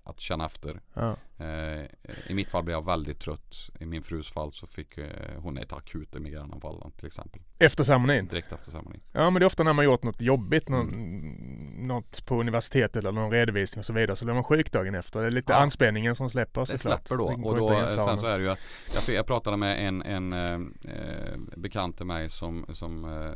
[0.05, 0.81] att känna efter.
[0.93, 1.15] Ja.
[1.37, 1.85] Eh,
[2.27, 3.69] I mitt fall blev jag väldigt trött.
[3.79, 7.41] I min frus fall så fick eh, hon ett akut migränanfall till exempel.
[7.59, 8.27] Efter ceremonin?
[8.27, 9.01] Direkt efter ceremonin.
[9.11, 11.87] Ja men det är ofta när man gjort något jobbigt, någon, mm.
[11.87, 15.19] något på universitetet eller någon redovisning och så vidare så blir man sjuk dagen efter.
[15.19, 15.59] Det är lite ja.
[15.59, 17.01] anspänningen som släpper såklart.
[17.01, 17.49] Det släpper då.
[17.49, 17.67] Och då
[18.05, 22.29] sen så är det ju, jag, jag pratade med en, en eh, bekant till mig
[22.29, 23.33] som, som eh,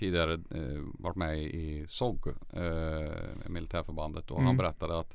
[0.00, 3.12] tidigare eh, varit med i SOG, eh,
[3.46, 4.46] militärförbandet och mm.
[4.46, 5.14] han berättade att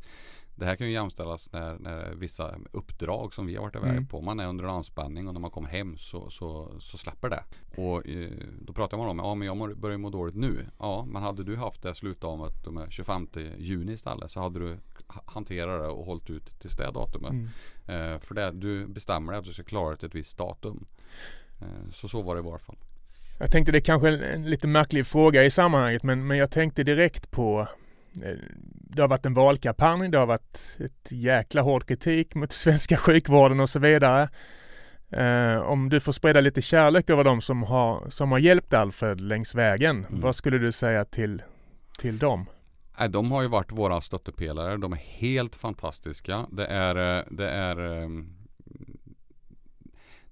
[0.55, 4.07] det här kan ju jämställas när, när vissa uppdrag som vi har varit iväg mm.
[4.07, 4.21] på.
[4.21, 7.43] Man är under anspänning och när man kommer hem så, så, så släpper det.
[7.81, 8.29] Och eh,
[8.61, 10.65] då pratar man om, ja men jag börjar må dåligt nu.
[10.79, 14.77] Ja, men hade du haft det slutdatumet de 25 juni istället så hade du
[15.25, 17.31] hanterat det och hållit ut tills det datumet.
[17.31, 18.13] Mm.
[18.13, 20.85] Eh, för det, du bestämmer dig att du ska klara det till ett visst datum.
[21.61, 22.77] Eh, så så var det i varje fall.
[23.39, 26.51] Jag tänkte det är kanske är en lite märklig fråga i sammanhanget men, men jag
[26.51, 27.67] tänkte direkt på
[28.71, 33.59] det har varit en valkampanj, det har varit ett jäkla hård kritik mot svenska sjukvården
[33.59, 34.29] och så vidare.
[35.09, 39.21] Eh, om du får sprida lite kärlek över dem som har, som har hjälpt Alfred
[39.21, 40.21] längs vägen, mm.
[40.21, 41.41] vad skulle du säga till,
[41.99, 42.45] till dem?
[43.09, 44.77] De har ju varit våra stöttepelare.
[44.77, 46.47] De är helt fantastiska.
[46.51, 48.33] Det är, eh, det är ehm,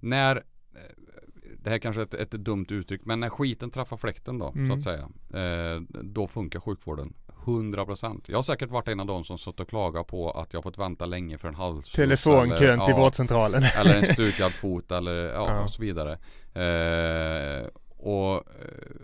[0.00, 0.42] när
[1.64, 4.66] det här kanske är ett, ett dumt uttryck, men när skiten träffar fläkten då, mm.
[4.66, 5.10] så att mm.
[5.30, 5.74] säga.
[5.74, 7.14] Eh, då funkar sjukvården.
[7.44, 8.20] 100%.
[8.26, 10.78] Jag har säkert varit en av de som stått och klagat på att jag fått
[10.78, 11.92] vänta länge för en hals.
[11.92, 13.62] Telefonkön till ja, vårdcentralen.
[13.76, 15.62] eller en stukad fot eller ja, ja.
[15.62, 16.12] och så vidare.
[16.54, 18.42] Eh, och eh,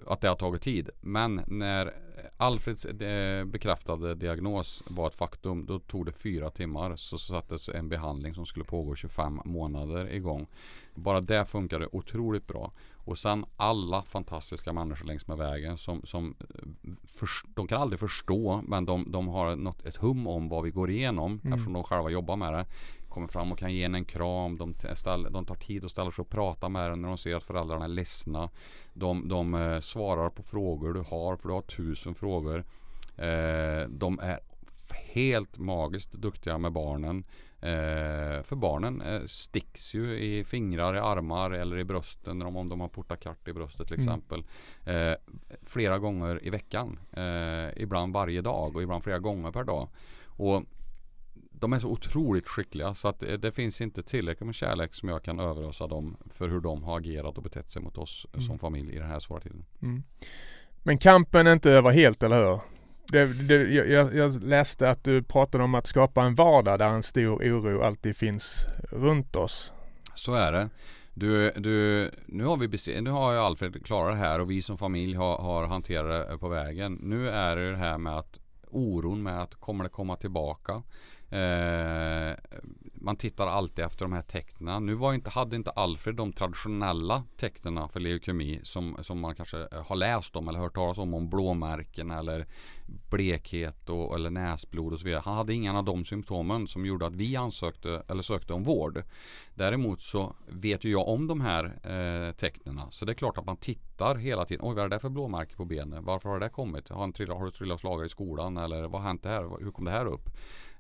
[0.07, 0.91] att det har tagit tid.
[1.01, 1.93] Men när
[2.41, 5.67] Alfreds eh, bekräftade diagnos var ett faktum.
[5.67, 10.47] Då tog det fyra timmar så sattes en behandling som skulle pågå 25 månader igång.
[10.95, 12.73] Bara det funkade otroligt bra.
[13.05, 18.01] Och sen alla fantastiska människor längs med vägen som, som eh, för, de kan aldrig
[18.01, 21.53] förstå men de, de har något, ett hum om vad vi går igenom mm.
[21.53, 22.67] eftersom de själva jobbar med det.
[23.09, 24.57] Kommer fram och kan ge en en kram.
[24.57, 27.37] De, ställ, de tar tid och ställer sig och pratar med den när de ser
[27.37, 28.51] att föräldrarna är ledsna.
[28.93, 32.65] De, de eh, svarar på frågor du har för du har tusen frågor.
[33.17, 34.41] Eh, de är
[34.95, 37.25] helt magiskt duktiga med barnen.
[37.63, 42.69] Eh, för barnen eh, sticks ju i fingrar, i armar eller i brösten om, om
[42.69, 44.09] de har portakart i bröstet till mm.
[44.09, 44.45] exempel.
[44.85, 45.11] Mm.
[45.11, 45.17] Eh,
[45.63, 46.99] flera gånger i veckan.
[47.13, 49.89] Eh, ibland varje dag och ibland flera gånger per dag.
[50.27, 50.63] Och
[51.61, 55.09] de är så otroligt skickliga så att det, det finns inte tillräckligt med kärlek som
[55.09, 58.43] jag kan överösa dem för hur de har agerat och betett sig mot oss mm.
[58.43, 59.65] som familj i den här svåra tiden.
[59.83, 60.03] Mm.
[60.83, 62.61] Men kampen är inte över helt, eller hur?
[63.13, 67.03] Det, det, jag, jag, läste att du pratade om att skapa en vardag där en
[67.03, 69.73] stor oro alltid finns runt oss.
[70.15, 70.69] Så är det.
[71.15, 74.79] Du, du, nu, har vi nu har ju Alfred klarat det här och vi som
[74.79, 76.99] familj har, har hanterat det eh, på vägen.
[77.03, 78.39] Nu är det det här med att
[78.71, 80.83] oron med att kommer det komma tillbaka?
[81.31, 82.35] Eh,
[83.01, 84.87] man tittar alltid efter de här tecknen.
[84.87, 89.59] Nu var inte, hade inte Alfred de traditionella tecknen för leukemi som, som man kanske
[89.73, 91.15] eh, har läst om eller hört talas om.
[91.15, 92.47] Om blåmärken eller
[93.11, 95.23] blekhet och, eller näsblod och så vidare.
[95.25, 99.03] Han hade inga av de symptomen som gjorde att vi ansökte eller sökte om vård.
[99.55, 102.81] Däremot så vet ju jag om de här eh, tecknen.
[102.91, 104.67] Så det är klart att man tittar hela tiden.
[104.67, 106.01] Oj, vad är det där för blåmärke på benet?
[106.03, 106.89] Varför har det där kommit?
[106.89, 108.57] Har, han trillat, har du trillat slagare i skolan?
[108.57, 109.65] Eller vad har hänt här?
[109.65, 110.31] Hur kom det här upp?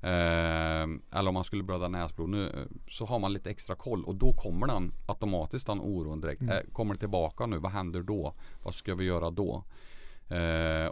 [0.02, 0.82] Eh,
[1.18, 4.14] eller om man skulle blöda näsblod nu eh, så har man lite extra koll och
[4.14, 6.42] då kommer den automatiskt den oron direkt.
[6.42, 6.56] Mm.
[6.56, 7.58] Eh, kommer det tillbaka nu?
[7.58, 8.34] Vad händer då?
[8.62, 9.64] Vad ska vi göra då?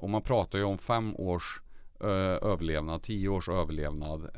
[0.01, 1.61] Och man pratar ju om fem års
[2.01, 4.29] överlevnad, tio års överlevnad.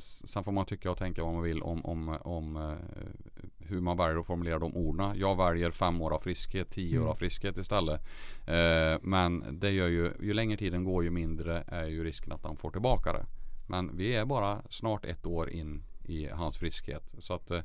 [0.00, 2.76] Sen får man tycka och tänka vad man vill om, om, om
[3.58, 5.18] hur man väljer att formulera de orden.
[5.18, 7.06] Jag väljer fem år av friskhet, tio mm.
[7.06, 8.00] år av friskhet istället.
[9.02, 12.56] men det gör ju, ju längre tiden går ju mindre är ju risken att han
[12.56, 13.24] får tillbaka det.
[13.66, 17.10] Men vi är bara snart ett år in i hans friskhet.
[17.18, 17.60] Så att eh,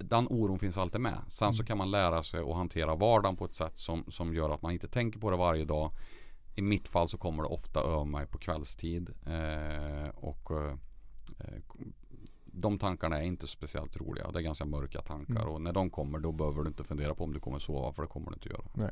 [0.00, 1.20] den oron finns alltid med.
[1.28, 1.66] Sen så mm.
[1.66, 4.72] kan man lära sig att hantera vardagen på ett sätt som, som gör att man
[4.72, 5.90] inte tänker på det varje dag.
[6.54, 9.10] I mitt fall så kommer det ofta över mig på kvällstid.
[9.26, 10.74] Eh, och eh,
[12.44, 14.30] de tankarna är inte speciellt roliga.
[14.30, 15.42] Det är ganska mörka tankar.
[15.42, 15.48] Mm.
[15.48, 17.92] Och när de kommer då behöver du inte fundera på om du kommer sova.
[17.92, 18.64] För det kommer du inte göra.
[18.74, 18.90] Nej.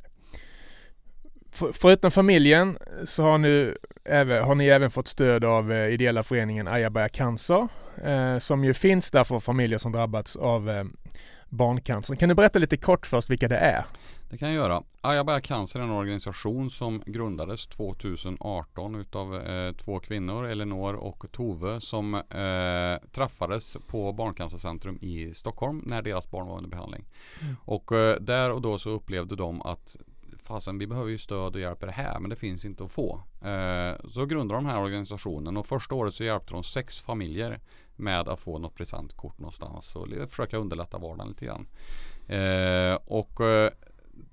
[1.55, 6.23] För, förutom familjen så har, nu, även, har ni även fått stöd av eh, ideella
[6.23, 7.69] föreningen Ajaberga Cancer
[8.05, 10.85] eh, som ju finns där för familjer som drabbats av eh,
[11.49, 12.17] barncancer.
[12.17, 13.85] Kan du berätta lite kort för oss vilka det är?
[14.31, 14.83] Det kan jag göra.
[15.01, 21.81] Ajaberga Cancer är en organisation som grundades 2018 utav eh, två kvinnor, Elinor och Tove,
[21.81, 27.05] som eh, träffades på Barncancercentrum i Stockholm när deras barn var under behandling.
[27.43, 27.57] Mm.
[27.65, 29.97] Och eh, där och då så upplevde de att
[30.45, 32.91] fasen vi behöver ju stöd och hjälp i det här men det finns inte att
[32.91, 33.23] få.
[33.41, 37.61] Eh, så grundade de den här organisationen och första året så hjälpte de sex familjer
[37.97, 41.67] med att få något presentkort någonstans och försöka underlätta vardagen lite grann.
[42.29, 43.71] Eh, och eh,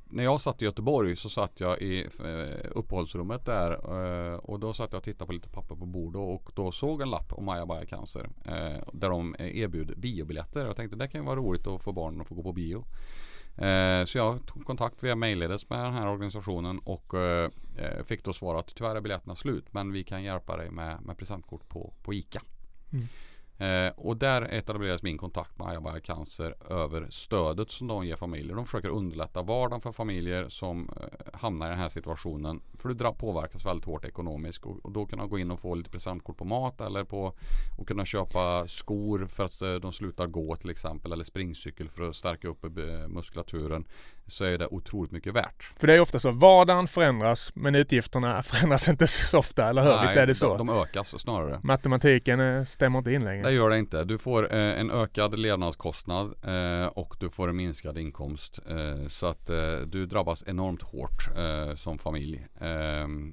[0.10, 4.74] när jag satt i Göteborg så satt jag i eh, uppehållsrummet där eh, och då
[4.74, 7.46] satt jag och tittade på lite papper på bordet och då såg en lapp om
[7.46, 10.66] Maja Baja Cancer eh, där de eh, erbjuder biobiljetter.
[10.66, 12.86] Jag tänkte det kan ju vara roligt att få barnen att få gå på bio.
[13.62, 18.24] Eh, så jag tog kontakt via mejlledes med den här organisationen och eh, eh fick
[18.24, 21.70] då svar att tyvärr är biljetterna slut men vi kan hjälpa dig med, med presentkort
[21.70, 22.42] på, på ICA.
[22.94, 23.08] Mm.
[23.62, 28.56] Eh, och där etablerades min kontakt med Ayabaya Cancer över stödet som de ger familjer.
[28.56, 32.62] De försöker underlätta vardagen för familjer som eh, hamnar i den här situationen.
[32.74, 35.76] För det påverkas väldigt hårt ekonomiskt och, och, då kan de gå in och få
[35.76, 37.34] lite presentkort på mat eller på
[37.80, 42.10] och kunna köpa skor för att eh, de slutar gå till exempel eller springcykel för
[42.10, 43.86] att stärka upp eh, muskulaturen
[44.28, 45.72] så är det otroligt mycket värt.
[45.80, 49.90] För det är ofta så, vardagen förändras men utgifterna förändras inte så ofta, eller hur?
[49.90, 50.58] Nej, Visst är det så?
[50.58, 51.60] De, de ökas snarare.
[51.64, 53.44] Matematiken eh, stämmer inte in längre.
[53.44, 54.04] Det gör det inte.
[54.04, 58.60] Du får eh, en ökad levnadskostnad eh, och du får en minskad inkomst.
[58.70, 62.48] Eh, så att eh, du drabbas enormt hårt eh, som familj.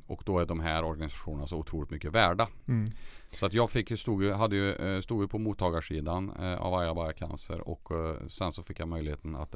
[0.06, 2.48] och då är de här organisationerna så otroligt mycket värda.
[2.68, 2.90] Mm.
[3.30, 7.88] Så att jag fick, stod, hade ju, stod ju på mottagarsidan av Aja Cancer och
[8.28, 9.54] sen så fick jag möjligheten att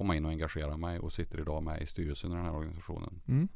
[0.00, 3.20] komma in och engagera mig och sitter idag med i styrelsen i den här organisationen.
[3.28, 3.48] Mm.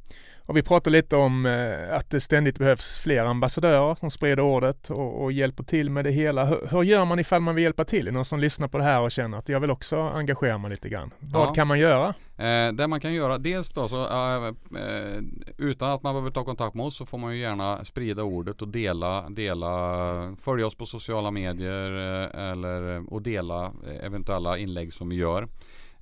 [0.47, 4.91] Och vi pratar lite om eh, att det ständigt behövs fler ambassadörer som sprider ordet
[4.91, 6.45] och, och hjälper till med det hela.
[6.45, 8.09] Hur, hur, gör man ifall man vill hjälpa till?
[8.09, 10.71] Är någon som lyssnar på det här och känner att jag vill också engagera mig
[10.71, 11.11] lite grann?
[11.19, 11.55] Vad ja.
[11.55, 12.15] kan man göra?
[12.37, 14.47] Eh, det man kan göra, dels då så eh,
[14.83, 15.23] eh,
[15.59, 18.63] utan att man behöver ta kontakt med oss så får man ju gärna sprida ordet
[18.63, 25.09] och dela, dela följa oss på sociala medier eh, eller och dela eventuella inlägg som
[25.09, 25.49] vi gör.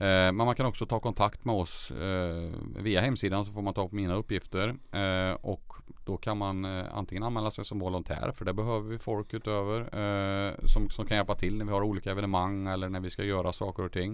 [0.02, 3.74] Eh, men man kan också ta kontakt med oss eh, via hemsidan så får man
[3.74, 5.72] ta upp mina uppgifter eh, och
[6.04, 9.80] då kan man eh, antingen anmäla sig som volontär för det behöver vi folk utöver
[9.80, 13.24] eh, som, som kan hjälpa till när vi har olika evenemang eller när vi ska
[13.24, 14.10] göra saker och ting.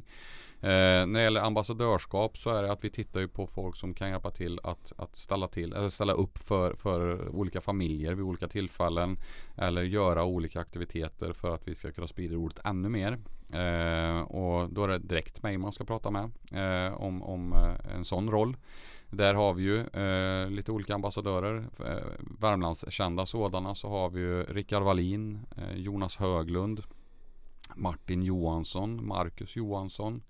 [0.60, 3.94] Eh, när det gäller ambassadörskap så är det att vi tittar ju på folk som
[3.94, 8.24] kan hjälpa till att, att ställa, till, eller ställa upp för, för olika familjer vid
[8.24, 9.16] olika tillfällen.
[9.56, 13.18] Eller göra olika aktiviteter för att vi ska kunna sprida ordet ännu mer.
[13.52, 17.94] Eh, och då är det direkt mig man ska prata med eh, om, om eh,
[17.94, 18.56] en sån roll.
[19.10, 21.68] Där har vi ju eh, lite olika ambassadörer.
[21.86, 23.74] Eh, Värmlandskända sådana.
[23.74, 26.82] Så har vi ju Rickard Wallin, eh, Jonas Höglund,
[27.74, 30.22] Martin Johansson, Marcus Johansson,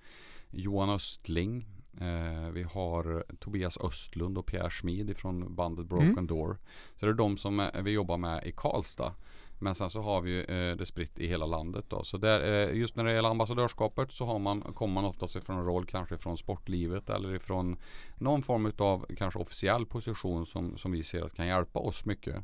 [0.50, 1.66] Johan Östling.
[2.00, 6.26] Eh, vi har Tobias Östlund och Pierre Smid från bandet Broken mm.
[6.26, 6.58] Door.
[6.96, 9.14] Så det är de som vi jobbar med i Karlstad.
[9.58, 12.04] Men sen så har vi eh, det spritt i hela landet då.
[12.04, 15.58] Så där, eh, just när det gäller ambassadörskapet så har man, kommer man oftast ifrån
[15.58, 17.76] en roll kanske från sportlivet eller ifrån
[18.18, 22.34] någon form av kanske officiell position som, som vi ser att kan hjälpa oss mycket.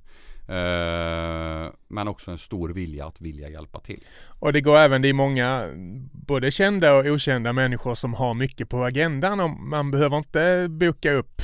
[0.49, 4.05] Eh, men också en stor vilja att vilja hjälpa till.
[4.39, 5.69] Och det går även, det är många
[6.13, 11.13] både kända och okända människor som har mycket på agendan och man behöver inte boka
[11.13, 11.43] upp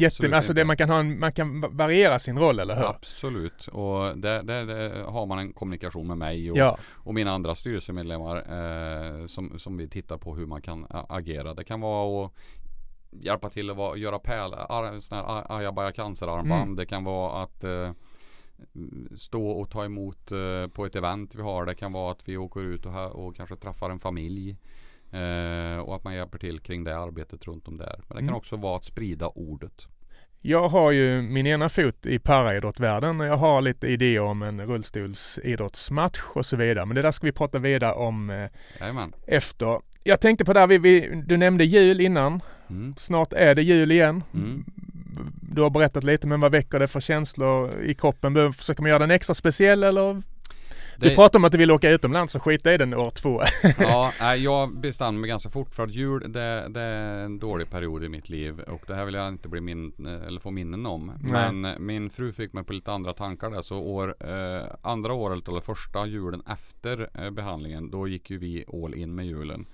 [0.00, 2.84] Jätte, alltså det, man, kan ha en, man kan variera sin roll, eller hur?
[2.84, 6.78] Absolut, och där, där, där har man en kommunikation med mig och, ja.
[6.92, 11.54] och mina andra styrelsemedlemmar eh, som, som vi tittar på hur man kan agera.
[11.54, 12.32] Det kan vara att
[13.10, 16.62] hjälpa till att vara, göra pärl, sådana här ajabaja cancerarmband.
[16.62, 16.76] Mm.
[16.76, 17.92] Det kan vara att eh,
[19.16, 21.66] stå och ta emot eh, på ett event vi har.
[21.66, 24.56] Det kan vara att vi åker ut och, och kanske träffar en familj.
[25.12, 28.00] Eh, och att man hjälper till kring det arbetet runt om där.
[28.08, 28.34] Men det kan mm.
[28.34, 29.86] också vara att sprida ordet.
[30.44, 33.20] Jag har ju min ena fot i paraidrottvärlden.
[33.20, 36.86] Jag har lite idéer om en rullstolsidrottsmatch och så vidare.
[36.86, 38.48] Men det där ska vi prata vidare om eh,
[39.26, 39.80] efter.
[40.04, 42.40] Jag tänkte på det här, vi, vi, du nämnde jul innan.
[42.70, 42.94] Mm.
[42.98, 44.22] Snart är det jul igen.
[44.34, 44.64] Mm.
[45.54, 48.52] Du har berättat lite, men vad väcker det för känslor i kroppen?
[48.52, 50.22] Försöker man göra den extra speciell eller
[51.02, 51.08] det...
[51.08, 53.42] Du pratade om att du ville åka utomlands och skita i den år två.
[53.78, 58.04] ja, jag bestämde mig ganska fort för att jul det, det, är en dålig period
[58.04, 61.12] i mitt liv och det här vill jag inte bli min, eller få minnen om.
[61.20, 61.52] Nej.
[61.52, 65.48] Men min fru fick mig på lite andra tankar där så år, eh, andra året
[65.48, 69.66] eller första julen efter eh, behandlingen då gick ju vi all in med julen.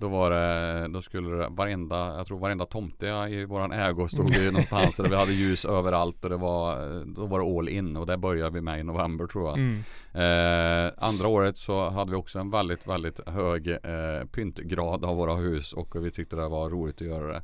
[0.00, 4.30] Då var det, då skulle det, varenda, jag tror varenda tomte i våran ägo stod
[4.30, 7.96] ju någonstans och vi hade ljus överallt och det var, då var det all in
[7.96, 9.58] och det började vi med i november tror jag.
[9.58, 9.82] Mm.
[10.14, 15.34] Eh, andra året så hade vi också en väldigt, väldigt hög eh, pyntgrad av våra
[15.34, 17.42] hus och vi tyckte det var roligt att göra det.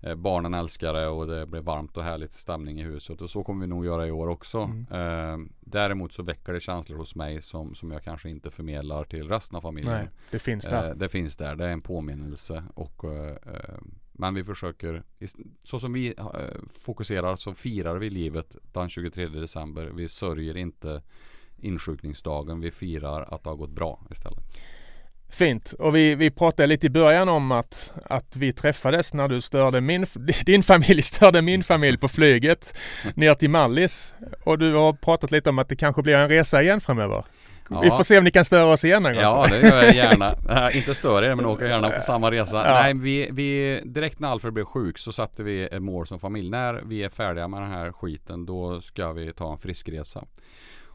[0.00, 3.44] Eh, barnen älskar det och det blev varmt och härligt stämning i huset och så
[3.44, 4.58] kommer vi nog göra i år också.
[4.58, 4.86] Mm.
[4.90, 9.28] Eh, däremot så väcker det känslor hos mig som, som jag kanske inte förmedlar till
[9.28, 9.94] resten av familjen.
[9.94, 10.88] Nej, det finns där.
[10.88, 13.36] Eh, det finns där, det är en påminnelse och eh,
[14.12, 15.02] men vi försöker,
[15.64, 16.14] så som vi
[16.72, 19.84] fokuserar så firar vi livet den 23 december.
[19.84, 21.02] Vi sörjer inte
[21.56, 22.60] insjukningsdagen.
[22.60, 24.38] Vi firar att det har gått bra istället.
[25.30, 25.72] Fint.
[25.78, 29.80] Och vi, vi pratade lite i början om att, att vi träffades när du störde
[29.80, 30.06] min,
[30.46, 32.74] din familj störde min familj på flyget
[33.14, 34.14] ner till Mallis.
[34.44, 37.24] Och du har pratat lite om att det kanske blir en resa igen framöver.
[37.70, 37.80] Ja.
[37.80, 39.22] Vi får se om ni kan störa oss igen en gång.
[39.22, 40.34] Ja, det gör jag gärna.
[40.68, 42.56] Äh, inte störa er, men åker gärna på samma resa.
[42.56, 42.82] Ja.
[42.82, 46.50] Nej, vi, vi, direkt när Alfred blev sjuk så satte vi ett mål som familj.
[46.50, 50.24] När vi är färdiga med den här skiten, då ska vi ta en friskresa.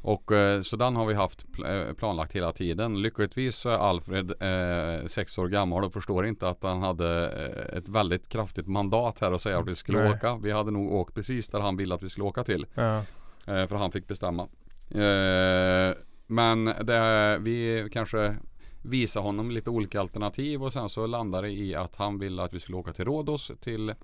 [0.04, 3.02] Och eh, så den har vi haft eh, planlagt hela tiden.
[3.02, 7.78] Lyckligtvis så är Alfred eh, sex år gammal och förstår inte att han hade eh,
[7.78, 10.12] ett väldigt kraftigt mandat här att säga att vi skulle Nej.
[10.12, 10.36] åka.
[10.36, 12.66] Vi hade nog åkt precis där han ville att vi skulle åka till.
[12.74, 12.98] Ja.
[13.48, 14.44] Eh, för han fick bestämma.
[14.90, 15.96] Eh,
[16.28, 18.36] men det, vi kanske
[18.84, 22.54] visa honom lite olika alternativ och sen så landade det i att han ville att
[22.54, 23.96] vi skulle åka till Rhodos till eh,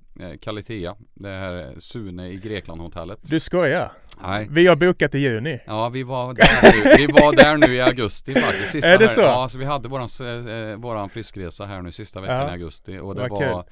[0.41, 0.95] Kalitea.
[1.13, 3.19] Det här Sune i Grekland hotellet.
[3.21, 3.91] Du skojar?
[4.21, 4.47] Nej.
[4.51, 5.59] Vi har bokat i juni.
[5.65, 8.71] Ja, vi var där nu, vi var där nu i augusti faktiskt.
[8.71, 9.15] Sista är det här.
[9.15, 9.21] så?
[9.21, 12.49] Ja, så vi hade våran, eh, våran friskresa här nu sista veckan ja.
[12.49, 13.65] i augusti och det var, var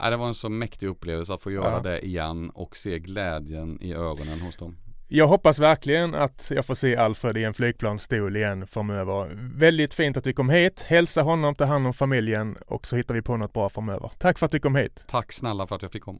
[0.00, 1.80] Ja, det var en så mäktig upplevelse att få göra ja.
[1.80, 4.76] det igen och se glädjen i ögonen hos dem.
[5.10, 9.30] Jag hoppas verkligen att jag får se Alfred i en flygplansstol igen framöver.
[9.54, 10.82] Väldigt fint att du kom hit.
[10.82, 14.10] Hälsa honom, ta hand om familjen och så hittar vi på något bra framöver.
[14.18, 15.04] Tack för att du kom hit.
[15.08, 16.18] Tack snälla för att jag fick komma.